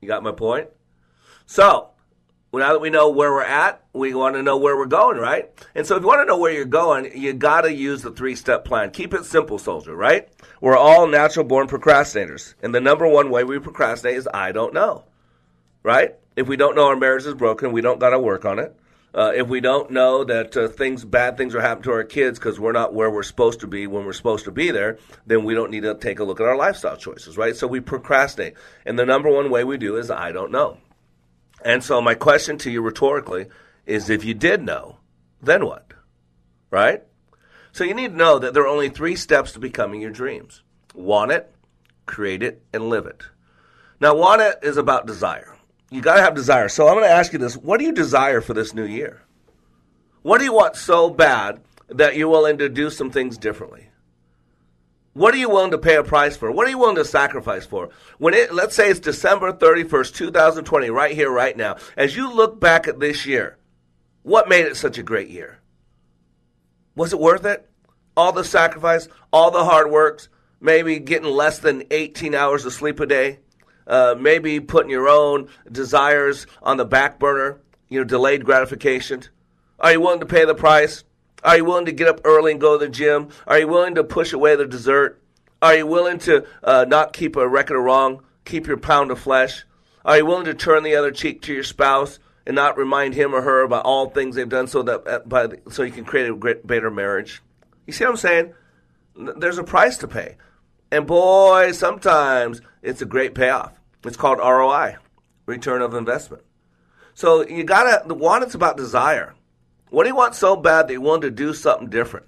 [0.00, 0.68] You got my point?
[1.46, 1.90] So,
[2.52, 5.50] now that we know where we're at, we want to know where we're going, right?
[5.74, 8.12] And so, if you want to know where you're going, you got to use the
[8.12, 8.90] three step plan.
[8.90, 10.28] Keep it simple, soldier, right?
[10.60, 12.54] We're all natural born procrastinators.
[12.62, 15.04] And the number one way we procrastinate is I don't know,
[15.82, 16.14] right?
[16.36, 18.76] If we don't know our marriage is broken, we don't got to work on it.
[19.12, 22.38] Uh, if we don't know that uh, things, bad things are happening to our kids
[22.38, 25.44] because we're not where we're supposed to be when we're supposed to be there, then
[25.44, 27.56] we don't need to take a look at our lifestyle choices, right?
[27.56, 28.54] So we procrastinate.
[28.86, 30.78] And the number one way we do is I don't know.
[31.64, 33.46] And so my question to you rhetorically
[33.84, 34.98] is if you did know,
[35.42, 35.92] then what?
[36.70, 37.02] Right?
[37.72, 40.62] So you need to know that there are only three steps to becoming your dreams
[40.94, 41.52] want it,
[42.06, 43.22] create it, and live it.
[44.00, 45.49] Now, want it is about desire
[45.90, 46.68] you got to have desire.
[46.68, 49.22] So I'm going to ask you this what do you desire for this new year?
[50.22, 53.88] What do you want so bad that you're willing to do some things differently?
[55.12, 56.52] What are you willing to pay a price for?
[56.52, 57.90] What are you willing to sacrifice for?
[58.18, 61.76] When it, let's say it's December 31st, 2020, right here, right now.
[61.96, 63.56] As you look back at this year,
[64.22, 65.58] what made it such a great year?
[66.94, 67.68] Was it worth it?
[68.16, 70.28] All the sacrifice, all the hard works,
[70.60, 73.40] maybe getting less than 18 hours of sleep a day?
[73.90, 79.24] Uh, maybe putting your own desires on the back burner, you know, delayed gratification?
[79.80, 81.04] Are you willing to pay the price?
[81.42, 83.30] Are you willing to get up early and go to the gym?
[83.46, 85.20] Are you willing to push away the dessert?
[85.60, 89.18] Are you willing to uh, not keep a record of wrong, keep your pound of
[89.18, 89.64] flesh?
[90.04, 93.34] Are you willing to turn the other cheek to your spouse and not remind him
[93.34, 96.30] or her about all things they've done so that uh, by so you can create
[96.30, 97.42] a great, better marriage?
[97.86, 98.54] You see what I'm saying?
[99.16, 100.36] There's a price to pay.
[100.92, 103.79] And boy, sometimes it's a great payoff.
[104.04, 104.96] It's called ROI,
[105.46, 106.42] return of investment.
[107.14, 109.34] So you gotta the want it's about desire.
[109.90, 112.26] What do you want so bad that you want to do something different?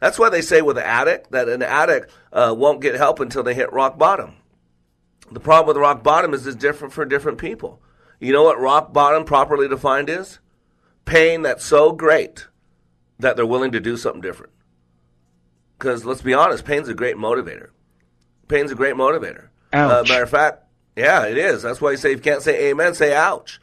[0.00, 3.42] That's why they say with an addict that an addict uh, won't get help until
[3.42, 4.36] they hit rock bottom.
[5.30, 7.80] The problem with rock bottom is it's different for different people.
[8.20, 10.38] You know what rock bottom properly defined is?
[11.04, 12.46] Pain that's so great
[13.18, 14.52] that they're willing to do something different.
[15.78, 17.70] Because let's be honest, pain's a great motivator.
[18.48, 19.48] Pain's a great motivator.
[19.72, 20.65] Uh, matter of fact,
[20.96, 21.62] yeah, it is.
[21.62, 23.60] That's why you say you can't say amen, say ouch.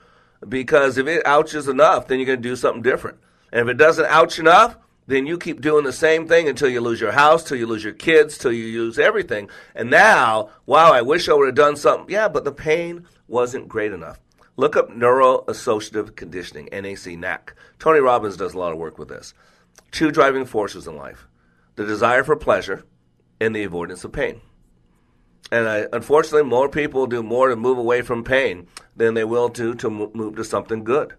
[0.48, 3.18] Because if it ouches enough, then you're going to do something different.
[3.52, 4.78] And if it doesn't ouch enough,
[5.08, 7.84] then you keep doing the same thing until you lose your house, till you lose
[7.84, 9.50] your kids, till you lose everything.
[9.76, 12.14] And now, wow, I wish I would have done something.
[12.14, 14.20] Yeah, but the pain wasn't great enough.
[14.56, 17.56] Look up neuroassociative conditioning, NAC, NAC.
[17.80, 19.34] Tony Robbins does a lot of work with this.
[19.92, 21.28] Two driving forces in life
[21.76, 22.86] the desire for pleasure
[23.42, 24.42] and the avoidance of pain.
[25.54, 29.50] And I, unfortunately, more people do more to move away from pain than they will
[29.50, 31.14] do to move to something good.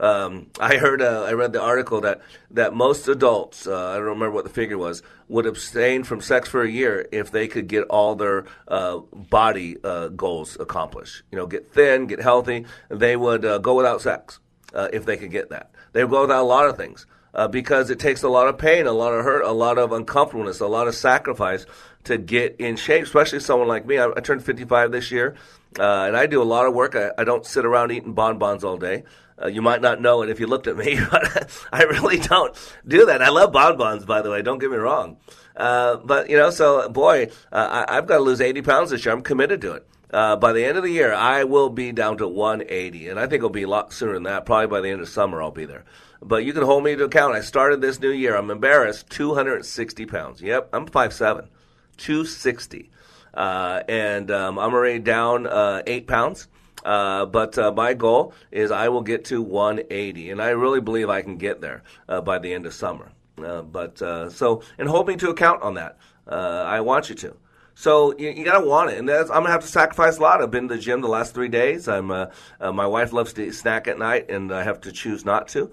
[0.00, 2.22] Um, I heard, uh, I read the article that
[2.52, 6.48] that most adults, uh, I don't remember what the figure was, would abstain from sex
[6.48, 11.22] for a year if they could get all their uh, body uh, goals accomplished.
[11.30, 12.64] You know, get thin, get healthy.
[12.88, 14.40] They would uh, go without sex
[14.72, 15.72] uh, if they could get that.
[15.92, 17.04] They would go without a lot of things.
[17.50, 20.60] because it takes a lot of pain, a lot of hurt, a lot of uncomfortableness,
[20.60, 21.66] a lot of sacrifice
[22.04, 23.98] to get in shape, especially someone like me.
[23.98, 25.34] I, I turned 55 this year,
[25.78, 26.94] and I do a lot of work.
[26.96, 29.04] I, I don't sit around eating bonbons all day.
[29.42, 32.56] Uh, you might not know it if you looked at me, but I really don't
[32.86, 33.22] do that.
[33.22, 34.42] I love bonbons, by the way.
[34.42, 35.16] Don't get me wrong.
[35.56, 39.04] Uh, but you know, so boy, uh, I, have got to lose 80 pounds this
[39.04, 39.14] year.
[39.14, 39.86] I'm committed to it.
[40.12, 43.22] Uh, by the end of the year, I will be down to 180, and I
[43.22, 44.46] think it'll be a lot sooner than that.
[44.46, 45.84] Probably by the end of summer, I'll be there.
[46.22, 47.34] But you can hold me to account.
[47.34, 48.36] I started this new year.
[48.36, 49.10] I'm embarrassed.
[49.10, 50.40] 260 pounds.
[50.40, 51.48] Yep, I'm 5'7",
[51.96, 52.90] 260,
[53.34, 56.48] uh, and um, I'm already down uh, eight pounds.
[56.84, 61.08] Uh, but uh, my goal is I will get to 180, and I really believe
[61.08, 63.10] I can get there uh, by the end of summer.
[63.42, 65.96] Uh, but uh, so, and hoping to account on that,
[66.28, 67.36] uh, I want you to.
[67.76, 70.40] So you, you, gotta want it, and I'm gonna have to sacrifice a lot.
[70.40, 71.88] I've been to the gym the last three days.
[71.88, 75.72] I'm my wife loves to snack at night, and I have to choose not to.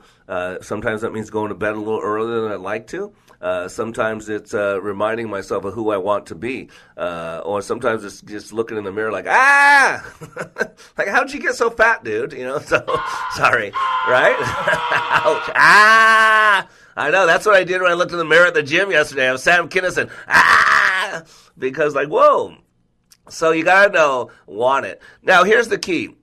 [0.62, 3.14] sometimes that means going to bed a little earlier than I'd like to.
[3.42, 8.04] Uh, sometimes it's uh, reminding myself of who I want to be, uh, or sometimes
[8.04, 10.06] it's just looking in the mirror like, ah,
[10.98, 12.34] like how'd you get so fat, dude?
[12.34, 12.86] You know, so
[13.32, 13.72] sorry,
[14.08, 14.36] right?
[15.26, 16.68] Ouch, ah.
[16.96, 18.92] I know that's what I did when I looked in the mirror at the gym
[18.92, 19.28] yesterday.
[19.28, 21.24] I was Sam Kinison, ah,
[21.58, 22.58] because like, whoa.
[23.30, 25.02] So you gotta know, want it.
[25.24, 26.16] Now here's the key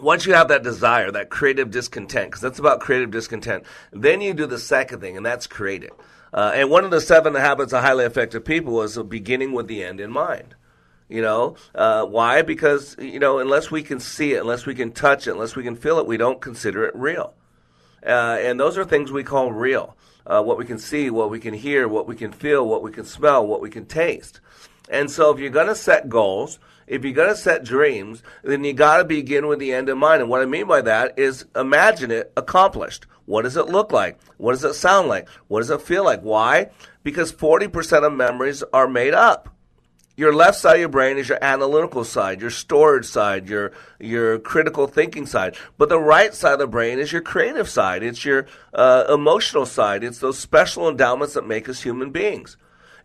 [0.00, 4.32] once you have that desire, that creative discontent, because that's about creative discontent, then you
[4.34, 5.92] do the second thing, and that's create it.
[6.32, 9.82] Uh, and one of the seven habits of highly effective people was beginning with the
[9.82, 10.54] end in mind.
[11.08, 12.42] You know, uh, why?
[12.42, 15.62] Because, you know, unless we can see it, unless we can touch it, unless we
[15.62, 17.32] can feel it, we don't consider it real.
[18.04, 19.96] Uh, and those are things we call real.
[20.26, 22.92] Uh, what we can see, what we can hear, what we can feel, what we
[22.92, 24.40] can smell, what we can taste.
[24.90, 28.64] And so if you're going to set goals, if you're going to set dreams, then
[28.64, 30.20] you got to begin with the end in mind.
[30.20, 33.06] And what I mean by that is imagine it accomplished.
[33.28, 34.18] What does it look like?
[34.38, 35.28] What does it sound like?
[35.48, 36.22] What does it feel like?
[36.22, 36.70] Why?
[37.02, 39.54] Because 40% of memories are made up.
[40.16, 44.38] Your left side of your brain is your analytical side, your storage side, your your
[44.38, 45.56] critical thinking side.
[45.76, 48.02] But the right side of the brain is your creative side.
[48.02, 50.02] It's your uh, emotional side.
[50.02, 52.56] It's those special endowments that make us human beings.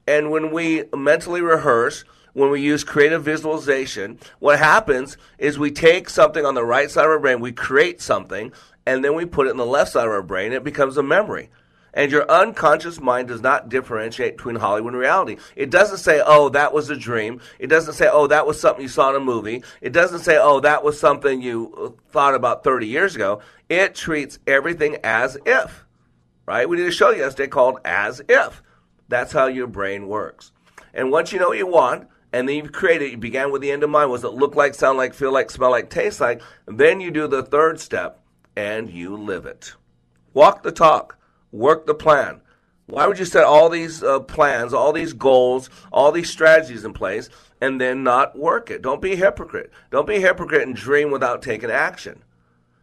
[0.07, 6.09] And when we mentally rehearse, when we use creative visualization, what happens is we take
[6.09, 8.51] something on the right side of our brain, we create something,
[8.85, 11.03] and then we put it in the left side of our brain, it becomes a
[11.03, 11.49] memory.
[11.93, 15.37] And your unconscious mind does not differentiate between Hollywood and reality.
[15.55, 17.39] It doesn't say, oh, that was a dream.
[17.59, 19.63] It doesn't say, oh, that was something you saw in a movie.
[19.79, 23.41] It doesn't say, oh, that was something you uh, thought about 30 years ago.
[23.69, 25.85] It treats everything as if,
[26.47, 26.67] right?
[26.67, 28.63] We did a show yesterday called As If.
[29.07, 30.51] That's how your brain works.
[30.95, 33.61] And once you know what you want, and then you create it, you began with
[33.61, 34.09] the end in mind.
[34.09, 36.41] Was it look like, sound like, feel like, smell like, taste like?
[36.65, 38.19] Then you do the third step,
[38.55, 39.75] and you live it.
[40.33, 41.17] Walk the talk,
[41.51, 42.41] work the plan.
[42.87, 46.93] Why would you set all these uh, plans, all these goals, all these strategies in
[46.93, 47.29] place,
[47.61, 48.81] and then not work it?
[48.81, 49.71] Don't be a hypocrite.
[49.91, 52.23] Don't be a hypocrite and dream without taking action.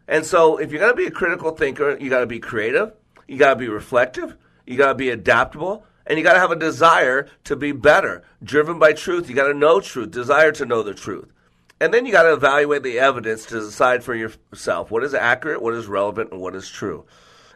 [0.07, 2.93] And so, if you're going to be a critical thinker, you got to be creative,
[3.27, 6.51] you got to be reflective, you got to be adaptable, and you got to have
[6.51, 9.29] a desire to be better, driven by truth.
[9.29, 11.31] You got to know truth, desire to know the truth.
[11.79, 15.61] And then you got to evaluate the evidence to decide for yourself what is accurate,
[15.61, 17.05] what is relevant, and what is true.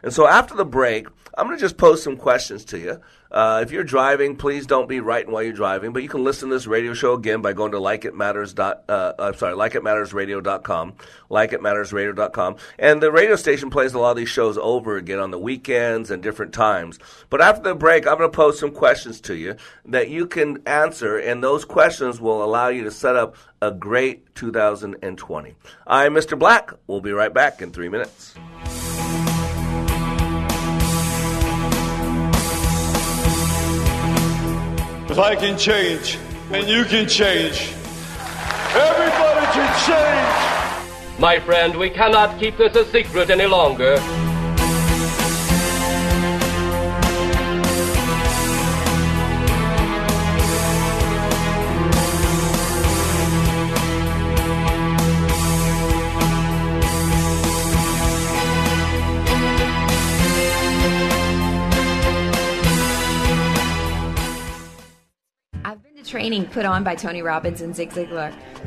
[0.02, 1.06] And so after the break,
[1.36, 3.00] I'm going to just pose some questions to you.
[3.30, 6.48] Uh, if you're driving, please don't be writing while you're driving, but you can listen
[6.48, 8.54] to this radio show again by going to likeitmatters.
[8.54, 10.94] Dot, uh, I'm sorry, likeitmattersradio.com,
[11.30, 12.56] likeitmattersradio.com.
[12.78, 16.10] And the radio station plays a lot of these shows over again on the weekends
[16.10, 16.98] and different times.
[17.28, 20.62] But after the break, I'm going to pose some questions to you that you can
[20.66, 25.54] answer, and those questions will allow you to set up a great 2020.
[25.86, 26.38] I'm Mr.
[26.38, 26.72] Black.
[26.86, 28.34] We'll be right back in three minutes.
[35.16, 36.18] If I can change,
[36.52, 37.72] and you can change,
[38.74, 41.18] everybody can change.
[41.18, 43.96] My friend, we cannot keep this a secret any longer.
[66.46, 68.34] Put on by Tony Robbins and Zig Ziglar,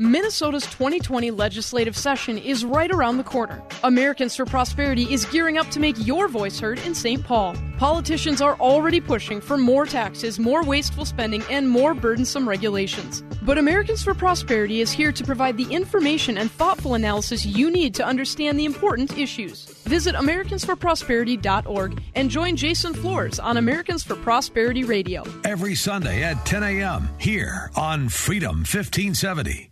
[0.00, 3.62] Minnesota's 2020 legislative session is right around the corner.
[3.84, 7.22] Americans for Prosperity is gearing up to make your voice heard in St.
[7.22, 7.54] Paul.
[7.76, 13.22] Politicians are already pushing for more taxes, more wasteful spending, and more burdensome regulations.
[13.42, 17.94] But Americans for Prosperity is here to provide the information and thoughtful analysis you need
[17.96, 19.64] to understand the important issues.
[19.84, 25.24] Visit AmericansForProsperity.org and join Jason Flores on Americans for Prosperity Radio.
[25.44, 27.08] Every Sunday at 10 a.m.
[27.18, 29.69] here on Freedom 1570.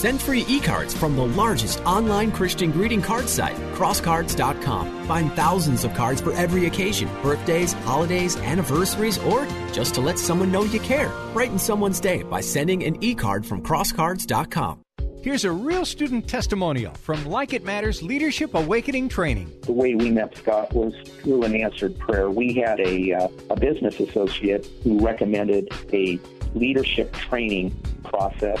[0.00, 5.06] Send free e-cards from the largest online Christian greeting card site, crosscards.com.
[5.06, 10.50] Find thousands of cards for every occasion, birthdays, holidays, anniversaries, or just to let someone
[10.50, 11.12] know you care.
[11.34, 14.80] Brighten someone's day by sending an e-card from crosscards.com.
[15.22, 19.52] Here's a real student testimonial from Like It Matters Leadership Awakening Training.
[19.66, 22.30] The way we met Scott was through an answered prayer.
[22.30, 26.18] We had a, uh, a business associate who recommended a
[26.54, 28.60] leadership training process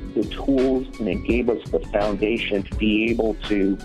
[0.13, 3.77] the tools and it gave us the foundation to be able to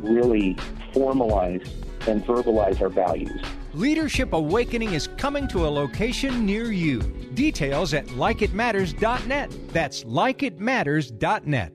[0.00, 0.54] really
[0.92, 1.68] formalize
[2.06, 3.40] and verbalize our values.
[3.74, 7.00] Leadership Awakening is coming to a location near you.
[7.34, 9.54] Details at likeitmatters.net.
[9.68, 11.72] That's likeitmatters.net.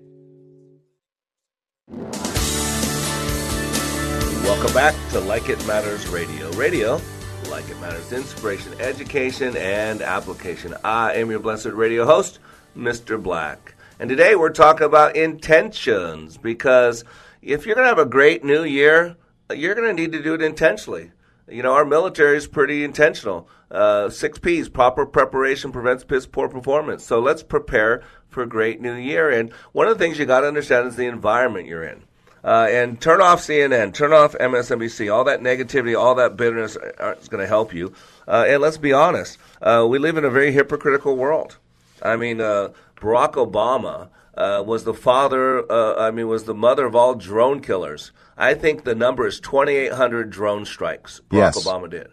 [4.43, 6.49] Welcome back to Like It Matters Radio.
[6.51, 7.01] Radio,
[7.49, 10.73] like it matters, inspiration, education, and application.
[10.83, 12.39] I am your blessed radio host,
[12.75, 13.21] Mr.
[13.21, 13.75] Black.
[13.99, 17.03] And today we're talking about intentions because
[17.41, 19.15] if you're going to have a great new year,
[19.51, 21.11] you're going to need to do it intentionally.
[21.49, 23.49] You know, our military is pretty intentional.
[23.71, 27.05] Uh, six P's, proper preparation prevents piss poor performance.
[27.05, 29.31] So let's prepare for a great new year.
[29.31, 32.03] And one of the things you got to understand is the environment you're in.
[32.43, 35.11] Uh, and turn off CNN, turn off MSNBC.
[35.11, 37.93] All that negativity, all that bitterness is going to help you.
[38.27, 41.57] Uh, and let's be honest, uh, we live in a very hypocritical world.
[42.01, 46.85] I mean, uh, Barack Obama uh, was the father, uh, I mean, was the mother
[46.85, 48.11] of all drone killers.
[48.37, 51.65] I think the number is 2,800 drone strikes Barack Yes.
[51.65, 52.07] Obama did.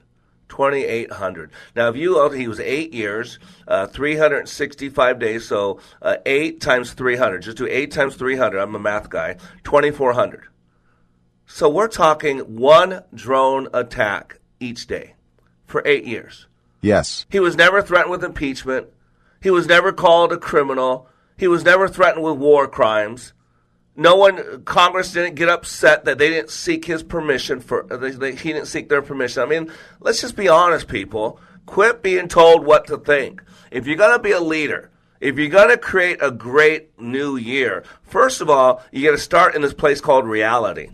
[0.49, 1.51] 2,800.
[1.75, 7.43] Now, if you, he was eight years, uh, 365 days, so uh, eight times 300.
[7.43, 8.61] Just do eight times 300.
[8.61, 9.37] I'm a math guy.
[9.65, 10.45] 2,400.
[11.47, 15.15] So we're talking one drone attack each day
[15.67, 16.47] for eight years.
[16.81, 17.27] Yes.
[17.31, 18.89] He was never threatened with impeachment.
[19.45, 21.07] He was never called a criminal.
[21.37, 23.35] He was never threatened with war crimes.
[23.95, 28.55] No one, Congress didn't get upset that they didn't seek his permission for, they, he
[28.55, 29.43] didn't seek their permission.
[29.43, 29.71] I mean,
[30.01, 31.39] let's just be honest, people.
[31.67, 33.43] Quit being told what to think.
[33.71, 34.91] If you're going to be a leader,
[35.21, 39.23] if you're going to create a great new year, first of all, you got to
[39.23, 40.89] start in this place called reality.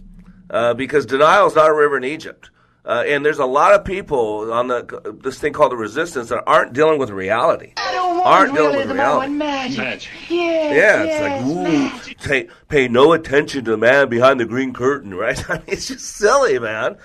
[0.51, 2.51] Uh, because denial is not a river in Egypt.
[2.85, 6.43] Uh, and there's a lot of people on the this thing called the resistance that
[6.47, 7.73] aren't dealing with reality.
[7.77, 9.33] aren't dealing with reality.
[9.33, 9.79] magic.
[9.79, 10.11] magic.
[10.29, 14.73] Yeah, Yeah, it's like ooh, pay, pay no attention to the man behind the green
[14.73, 15.49] curtain, right?
[15.51, 16.97] I mean, it's just silly, man.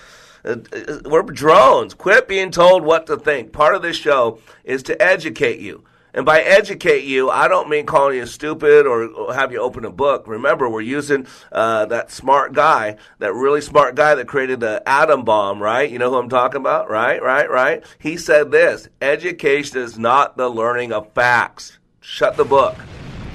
[0.44, 1.92] Uh, uh, We're drones.
[1.94, 3.52] Quit being told what to think.
[3.52, 5.84] Part of this show is to educate you.
[6.16, 9.90] And by educate you, I don't mean calling you stupid or, have you open a
[9.90, 10.26] book.
[10.26, 15.24] Remember, we're using uh, that smart guy, that really smart guy that created the atom
[15.24, 15.90] bomb, right?
[15.90, 17.22] You know who I'm talking about, right?
[17.22, 17.50] Right?
[17.50, 17.84] Right?
[17.98, 21.78] He said this education is not the learning of facts.
[22.00, 22.76] Shut the book.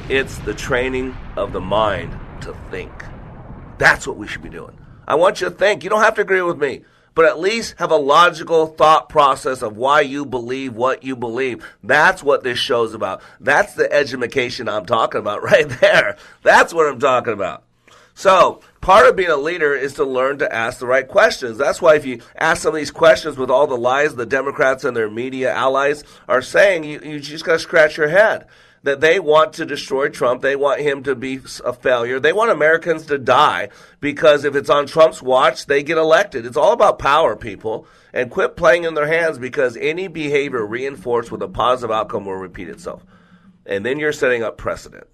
[0.10, 2.92] It's the training of the mind to think.
[3.78, 4.76] That's what we should be doing.
[5.08, 5.84] I want you to think.
[5.84, 6.82] You don't have to agree with me,
[7.14, 11.66] but at least have a logical thought process of why you believe what you believe.
[11.84, 13.22] That's what this show's about.
[13.40, 16.18] That's the education I'm talking about right there.
[16.44, 17.64] That's what I'm talking about.
[18.14, 21.58] So, part of being a leader is to learn to ask the right questions.
[21.58, 24.84] That's why if you ask some of these questions with all the lies the Democrats
[24.84, 28.48] and their media allies are saying, you, you just got to scratch your head
[28.84, 30.42] that they want to destroy Trump.
[30.42, 32.20] They want him to be a failure.
[32.20, 33.70] They want Americans to die
[34.00, 36.46] because if it's on Trump's watch, they get elected.
[36.46, 37.88] It's all about power, people.
[38.14, 42.36] And quit playing in their hands because any behavior reinforced with a positive outcome will
[42.36, 43.06] repeat itself.
[43.66, 45.08] And then you're setting up precedent.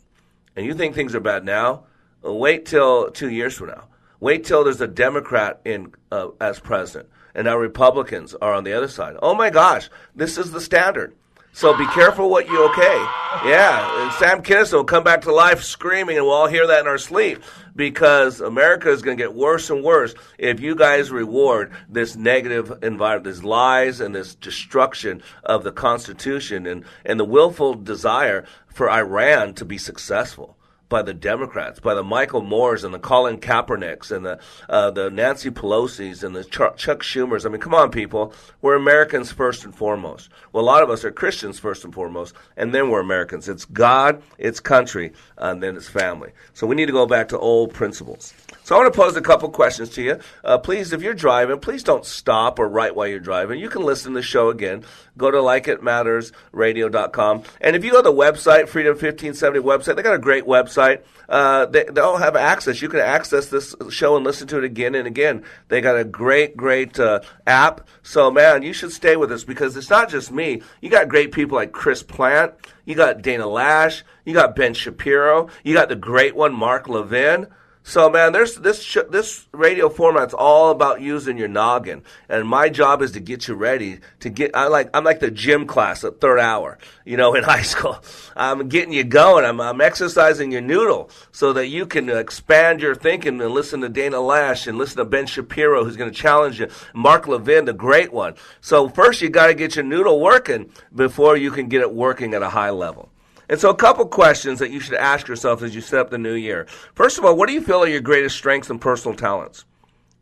[0.56, 1.84] And you think things are bad now?
[2.24, 3.84] Wait till two years from now.
[4.20, 8.74] Wait till there's a Democrat in uh, as president, and now Republicans are on the
[8.74, 9.16] other side.
[9.22, 11.16] Oh my gosh, this is the standard.
[11.58, 13.04] So be careful what you okay.
[13.44, 16.82] Yeah, and Sam Kinison will come back to life screaming, and we'll all hear that
[16.82, 17.42] in our sleep
[17.76, 22.84] because America is going to get worse and worse if you guys reward this negative
[22.84, 28.88] environment, this lies and this destruction of the Constitution and, and the willful desire for
[28.88, 30.57] Iran to be successful
[30.90, 35.10] by the Democrats, by the Michael Moores and the Colin Kaepernicks and the uh, the
[35.10, 37.46] Nancy Pelosi's and the Chuck, Chuck Schumers.
[37.46, 38.34] I mean, come on, people.
[38.62, 40.30] We're Americans first and foremost.
[40.52, 43.50] Well, a lot of us are Christians first and foremost, and then we're Americans.
[43.50, 46.32] It's God, it's country, and then it's family.
[46.54, 48.34] So we need to go back to old principles.
[48.68, 50.20] So I want to pose a couple questions to you.
[50.44, 53.62] Uh, please, if you're driving, please don't stop or write while you're driving.
[53.62, 54.84] You can listen to the show again.
[55.18, 57.44] Go to likeitmattersradio.com.
[57.62, 61.04] And if you go to the website, Freedom 1570 website, they got a great website.
[61.30, 62.82] Uh, they, they'll have access.
[62.82, 65.46] You can access this show and listen to it again and again.
[65.70, 67.88] They got a great, great uh, app.
[68.04, 70.62] So, man, you should stay with us because it's not just me.
[70.82, 72.54] You got great people like Chris Plante.
[72.84, 74.04] You got Dana Loesch.
[74.26, 75.48] You got Ben Shapiro.
[75.64, 77.48] You got the great one, Mark Levin.
[77.88, 82.68] So man, there's this sh- this radio format's all about using your noggin, and my
[82.68, 84.54] job is to get you ready to get.
[84.54, 87.98] I like I'm like the gym class at third hour, you know, in high school.
[88.36, 89.46] I'm getting you going.
[89.46, 93.88] I'm, I'm exercising your noodle so that you can expand your thinking and listen to
[93.88, 96.68] Dana Loesch and listen to Ben Shapiro, who's going to challenge you.
[96.94, 98.36] Mark Levin, the great one.
[98.60, 102.34] So first, you got to get your noodle working before you can get it working
[102.34, 103.14] at a high level.
[103.50, 106.18] And so, a couple questions that you should ask yourself as you set up the
[106.18, 106.68] new year.
[106.94, 109.66] First of all, what do you feel are your greatest strengths and personal talents?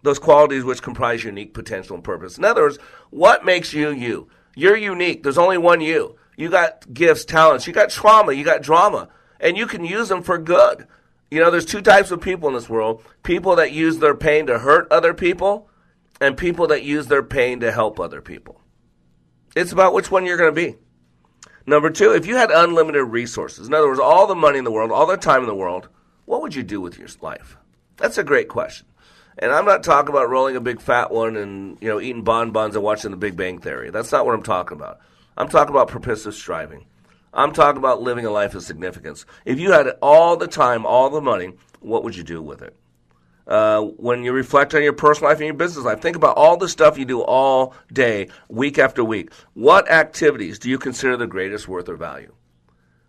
[0.03, 2.37] Those qualities which comprise unique potential and purpose.
[2.37, 2.77] In other words,
[3.09, 4.29] what makes you you?
[4.55, 5.23] You're unique.
[5.23, 6.15] There's only one you.
[6.37, 9.09] You got gifts, talents, you got trauma, you got drama,
[9.39, 10.87] and you can use them for good.
[11.31, 14.45] You know, there's two types of people in this world people that use their pain
[14.47, 15.69] to hurt other people,
[16.21, 18.61] and people that use their pain to help other people.
[19.55, 20.77] It's about which one you're going to be.
[21.67, 24.71] Number two, if you had unlimited resources, in other words, all the money in the
[24.71, 25.89] world, all the time in the world,
[26.25, 27.57] what would you do with your life?
[27.97, 28.85] That's a great question.
[29.37, 32.75] And I'm not talking about rolling a big fat one and you know eating bonbons
[32.75, 33.89] and watching The Big Bang Theory.
[33.89, 34.99] That's not what I'm talking about.
[35.37, 36.85] I'm talking about purposive striving.
[37.33, 39.25] I'm talking about living a life of significance.
[39.43, 42.75] If you had all the time, all the money, what would you do with it?
[43.47, 46.57] Uh, when you reflect on your personal life and your business life, think about all
[46.57, 49.31] the stuff you do all day, week after week.
[49.53, 52.33] What activities do you consider the greatest worth or value?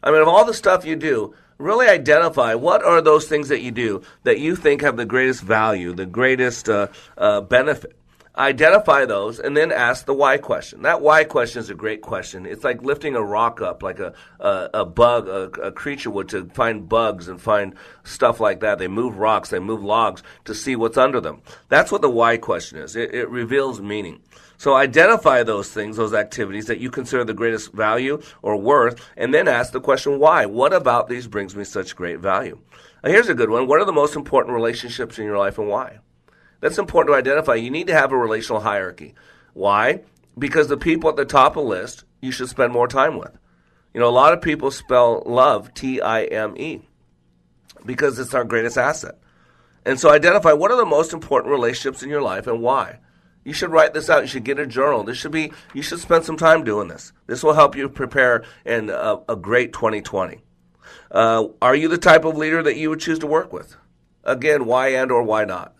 [0.03, 3.63] I mean, of all the stuff you do, really identify what are those things that
[3.63, 7.97] you do that you think have the greatest value, the greatest uh, uh, benefit.
[8.39, 10.83] Identify those and then ask the why question.
[10.83, 12.45] That why question is a great question.
[12.45, 16.29] It's like lifting a rock up, like a, a, a bug, a, a creature would
[16.31, 17.75] to find bugs and find
[18.05, 18.79] stuff like that.
[18.79, 21.41] They move rocks, they move logs to see what's under them.
[21.71, 22.95] That's what the why question is.
[22.95, 24.21] It, it reveals meaning.
[24.59, 29.33] So identify those things, those activities that you consider the greatest value or worth, and
[29.33, 30.45] then ask the question why.
[30.45, 32.59] What about these brings me such great value?
[33.03, 33.67] Now, here's a good one.
[33.67, 36.01] What are the most important relationships in your life and why?
[36.61, 37.55] That's important to identify.
[37.55, 39.15] You need to have a relational hierarchy.
[39.55, 40.03] Why?
[40.39, 43.37] Because the people at the top of the list you should spend more time with.
[43.95, 46.83] You know, a lot of people spell love T I M E
[47.85, 49.19] because it's our greatest asset.
[49.85, 52.99] And so identify what are the most important relationships in your life and why.
[53.45, 54.23] You should write this out.
[54.23, 55.05] You should get a journal.
[55.05, 57.13] This should be, you should spend some time doing this.
[57.29, 60.43] This will help you prepare in a, a great 2020.
[61.13, 63.77] Uh, are you the type of leader that you would choose to work with?
[64.25, 65.76] Again, why and or why not?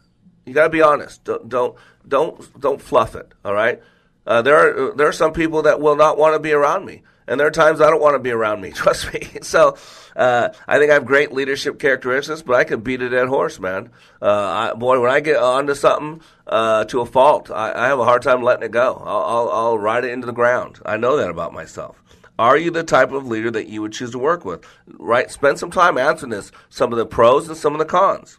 [0.47, 1.25] You got to be honest.
[1.25, 1.77] Don't don't
[2.07, 3.33] don't don't fluff it.
[3.45, 3.83] All right.
[4.27, 7.03] Uh, there are there are some people that will not want to be around me,
[7.27, 8.71] and there are times I don't want to be around me.
[8.75, 9.29] Trust me.
[9.43, 9.77] so
[10.15, 13.59] uh, I think I have great leadership characteristics, but I can beat a dead horse,
[13.59, 13.91] man.
[14.23, 17.99] Uh, I, boy, when I get onto something uh, to a fault, I, I, have
[17.99, 19.03] a hard time letting it go.
[19.05, 20.81] I'll, I'll, I'll ride it into the ground.
[20.87, 22.03] I know that about myself.
[22.39, 24.65] Are you the type of leader that you would choose to work with?
[24.87, 25.31] Right.
[25.31, 26.53] Spend some time answering this.
[26.69, 28.39] Some of the pros and some of the cons.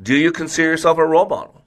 [0.00, 1.62] Do you consider yourself a role model?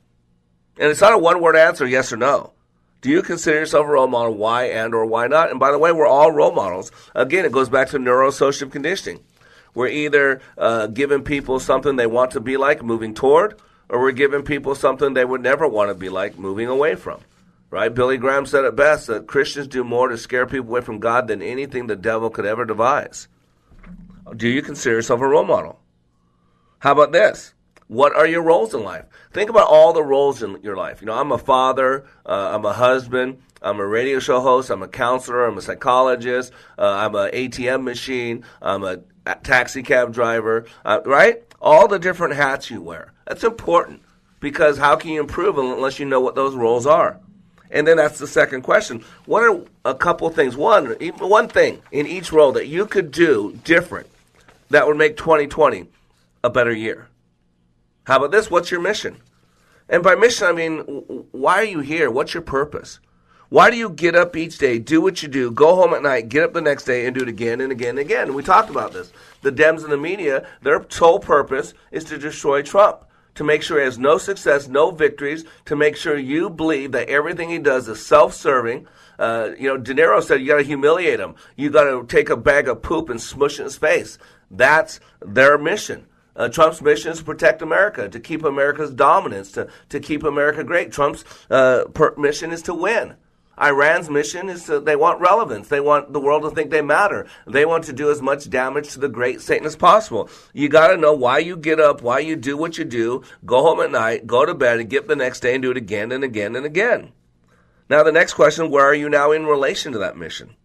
[0.78, 2.54] And it's not a one word answer, yes or no.
[3.02, 4.36] Do you consider yourself a role model?
[4.36, 5.50] Why and or why not?
[5.50, 6.92] And by the way, we're all role models.
[7.16, 9.22] Again, it goes back to neurosocial conditioning.
[9.74, 13.60] We're either uh, giving people something they want to be like, moving toward,
[13.90, 17.22] or we're giving people something they would never want to be like, moving away from.
[17.70, 17.94] Right?
[17.94, 21.28] Billy Graham said it best that Christians do more to scare people away from God
[21.28, 23.28] than anything the devil could ever devise.
[24.36, 25.80] Do you consider yourself a role model?
[26.80, 27.54] How about this?
[27.92, 29.04] What are your roles in life?
[29.34, 31.02] Think about all the roles in your life.
[31.02, 34.82] You know, I'm a father, uh, I'm a husband, I'm a radio show host, I'm
[34.82, 39.00] a counselor, I'm a psychologist, uh, I'm an ATM machine, I'm a
[39.44, 41.44] taxi cab driver, uh, right?
[41.62, 43.12] All the different hats you wear.
[43.28, 44.04] That's important
[44.40, 47.20] because how can you improve unless you know what those roles are?
[47.72, 49.04] And then that's the second question.
[49.26, 50.56] What are a couple things?
[50.56, 54.08] One, one thing in each role that you could do different
[54.70, 55.90] that would make 2020
[56.42, 57.10] a better year.
[58.12, 58.52] How about this?
[58.52, 59.22] What's your mission?
[59.88, 60.80] And by mission, I mean,
[61.32, 62.12] why are you here?
[62.12, 63.00] What's your purpose?
[63.48, 66.28] Why do you get up each day, do what you do, go home at night,
[66.28, 68.34] get up the next day, and do it again and again and again?
[68.34, 69.14] We talked about this.
[69.44, 73.06] The Dems and the media, their sole purpose is to destroy Trump,
[73.36, 77.08] to make sure he has no success, no victories, to make sure you believe that
[77.08, 78.88] everything he does is self serving.
[79.20, 81.36] Uh, you know, De Niro said you got to humiliate him.
[81.56, 84.18] You got to take a bag of poop and smush in his face.
[84.50, 86.08] That's their mission.
[86.36, 90.64] Uh, Trump's mission is to protect America, to keep America's dominance, to, to keep America
[90.64, 90.92] great.
[90.92, 93.16] Trump's uh, per- mission is to win.
[93.62, 95.68] Iran's mission is to, they want relevance.
[95.68, 97.28] They want the world to think they matter.
[97.46, 100.30] They want to do as much damage to the great Satan as possible.
[100.54, 103.62] You got to know why you get up, why you do what you do, go
[103.62, 106.12] home at night, go to bed, and get the next day and do it again
[106.12, 107.12] and again and again.
[107.90, 110.56] Now, the next question where are you now in relation to that mission?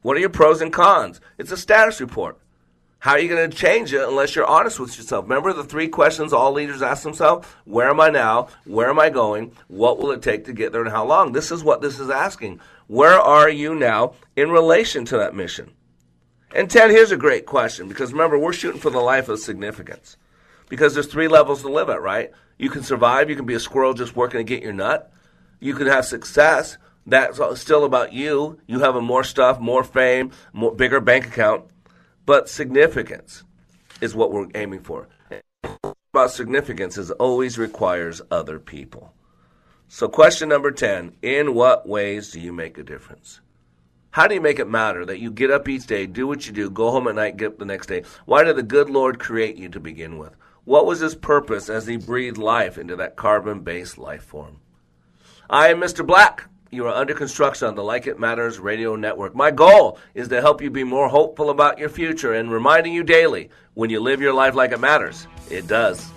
[0.00, 1.20] What are your pros and cons?
[1.36, 2.38] It's a status report.
[2.98, 5.24] How are you going to change it unless you're honest with yourself?
[5.24, 7.46] Remember the three questions all leaders ask themselves?
[7.64, 8.48] Where am I now?
[8.64, 9.52] Where am I going?
[9.68, 11.32] What will it take to get there and how long?
[11.32, 12.60] This is what this is asking.
[12.88, 15.72] Where are you now in relation to that mission?
[16.54, 20.16] And Ted, here's a great question because remember, we're shooting for the life of significance.
[20.68, 22.32] Because there's three levels to live at, right?
[22.58, 25.12] You can survive, you can be a squirrel just working to get your nut.
[25.60, 26.78] You can have success.
[27.06, 28.58] That's still about you.
[28.66, 31.66] You have more stuff, more fame, more bigger bank account
[32.26, 33.44] but significance
[34.00, 35.08] is what we're aiming for.
[36.12, 39.12] About significance is always requires other people.
[39.88, 43.40] So, question number 10 In what ways do you make a difference?
[44.10, 46.52] How do you make it matter that you get up each day, do what you
[46.52, 48.02] do, go home at night, get up the next day?
[48.24, 50.34] Why did the good Lord create you to begin with?
[50.64, 54.60] What was his purpose as he breathed life into that carbon based life form?
[55.48, 56.04] I am Mr.
[56.04, 56.48] Black.
[56.72, 59.36] You are under construction on the Like It Matters radio network.
[59.36, 63.04] My goal is to help you be more hopeful about your future and reminding you
[63.04, 66.10] daily when you live your life like it matters, it does.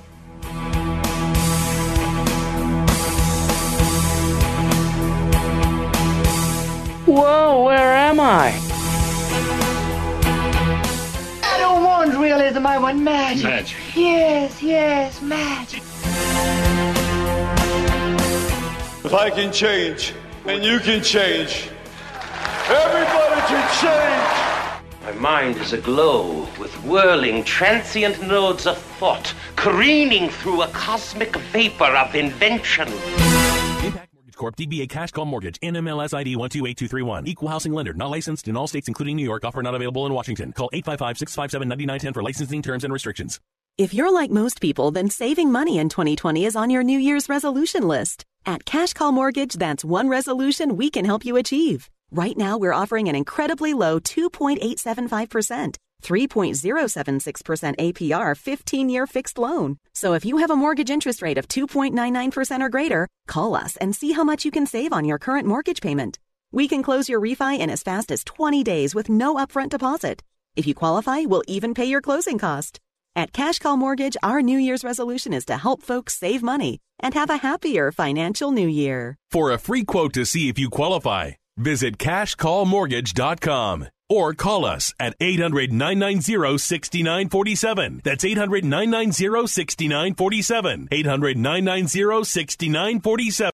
[7.06, 8.50] Whoa, where am I?
[11.44, 13.44] I don't want realism, I want magic.
[13.44, 13.78] Magic.
[13.96, 15.84] Yes, yes, magic.
[19.06, 20.14] If I can change,
[20.50, 21.70] and you can change.
[22.68, 25.04] Everybody can change.
[25.04, 31.86] My mind is aglow with whirling, transient nodes of thought, careening through a cosmic vapor
[31.86, 32.88] of invention.
[32.88, 34.56] Impact Mortgage Corp.
[34.56, 35.60] DBA Cash Call Mortgage.
[35.62, 37.28] NMLS ID 128231.
[37.28, 37.94] Equal housing lender.
[37.94, 39.46] Not licensed in all states, including New York.
[39.46, 40.52] Offer not available in Washington.
[40.52, 43.40] Call 855-657-9910 for licensing terms and restrictions.
[43.78, 47.30] If you're like most people, then saving money in 2020 is on your New Year's
[47.30, 48.26] resolution list.
[48.50, 51.88] At Cash Call Mortgage, that's one resolution we can help you achieve.
[52.10, 59.78] Right now, we're offering an incredibly low 2.875%, 3.076% APR 15 year fixed loan.
[59.94, 63.96] So if you have a mortgage interest rate of 2.99% or greater, call us and
[63.96, 66.18] see how much you can save on your current mortgage payment.
[66.52, 70.24] We can close your refi in as fast as 20 days with no upfront deposit.
[70.56, 72.80] If you qualify, we'll even pay your closing cost.
[73.20, 77.14] At Cash Call Mortgage, our New Year's resolution is to help folks save money and
[77.16, 79.18] have a happier financial new year.
[79.30, 85.16] For a free quote to see if you qualify, visit cashcallmortgage.com or call us at
[85.20, 88.00] 800 990 6947.
[88.06, 90.88] That's 800 990 6947.
[90.90, 93.48] 800 990 6947.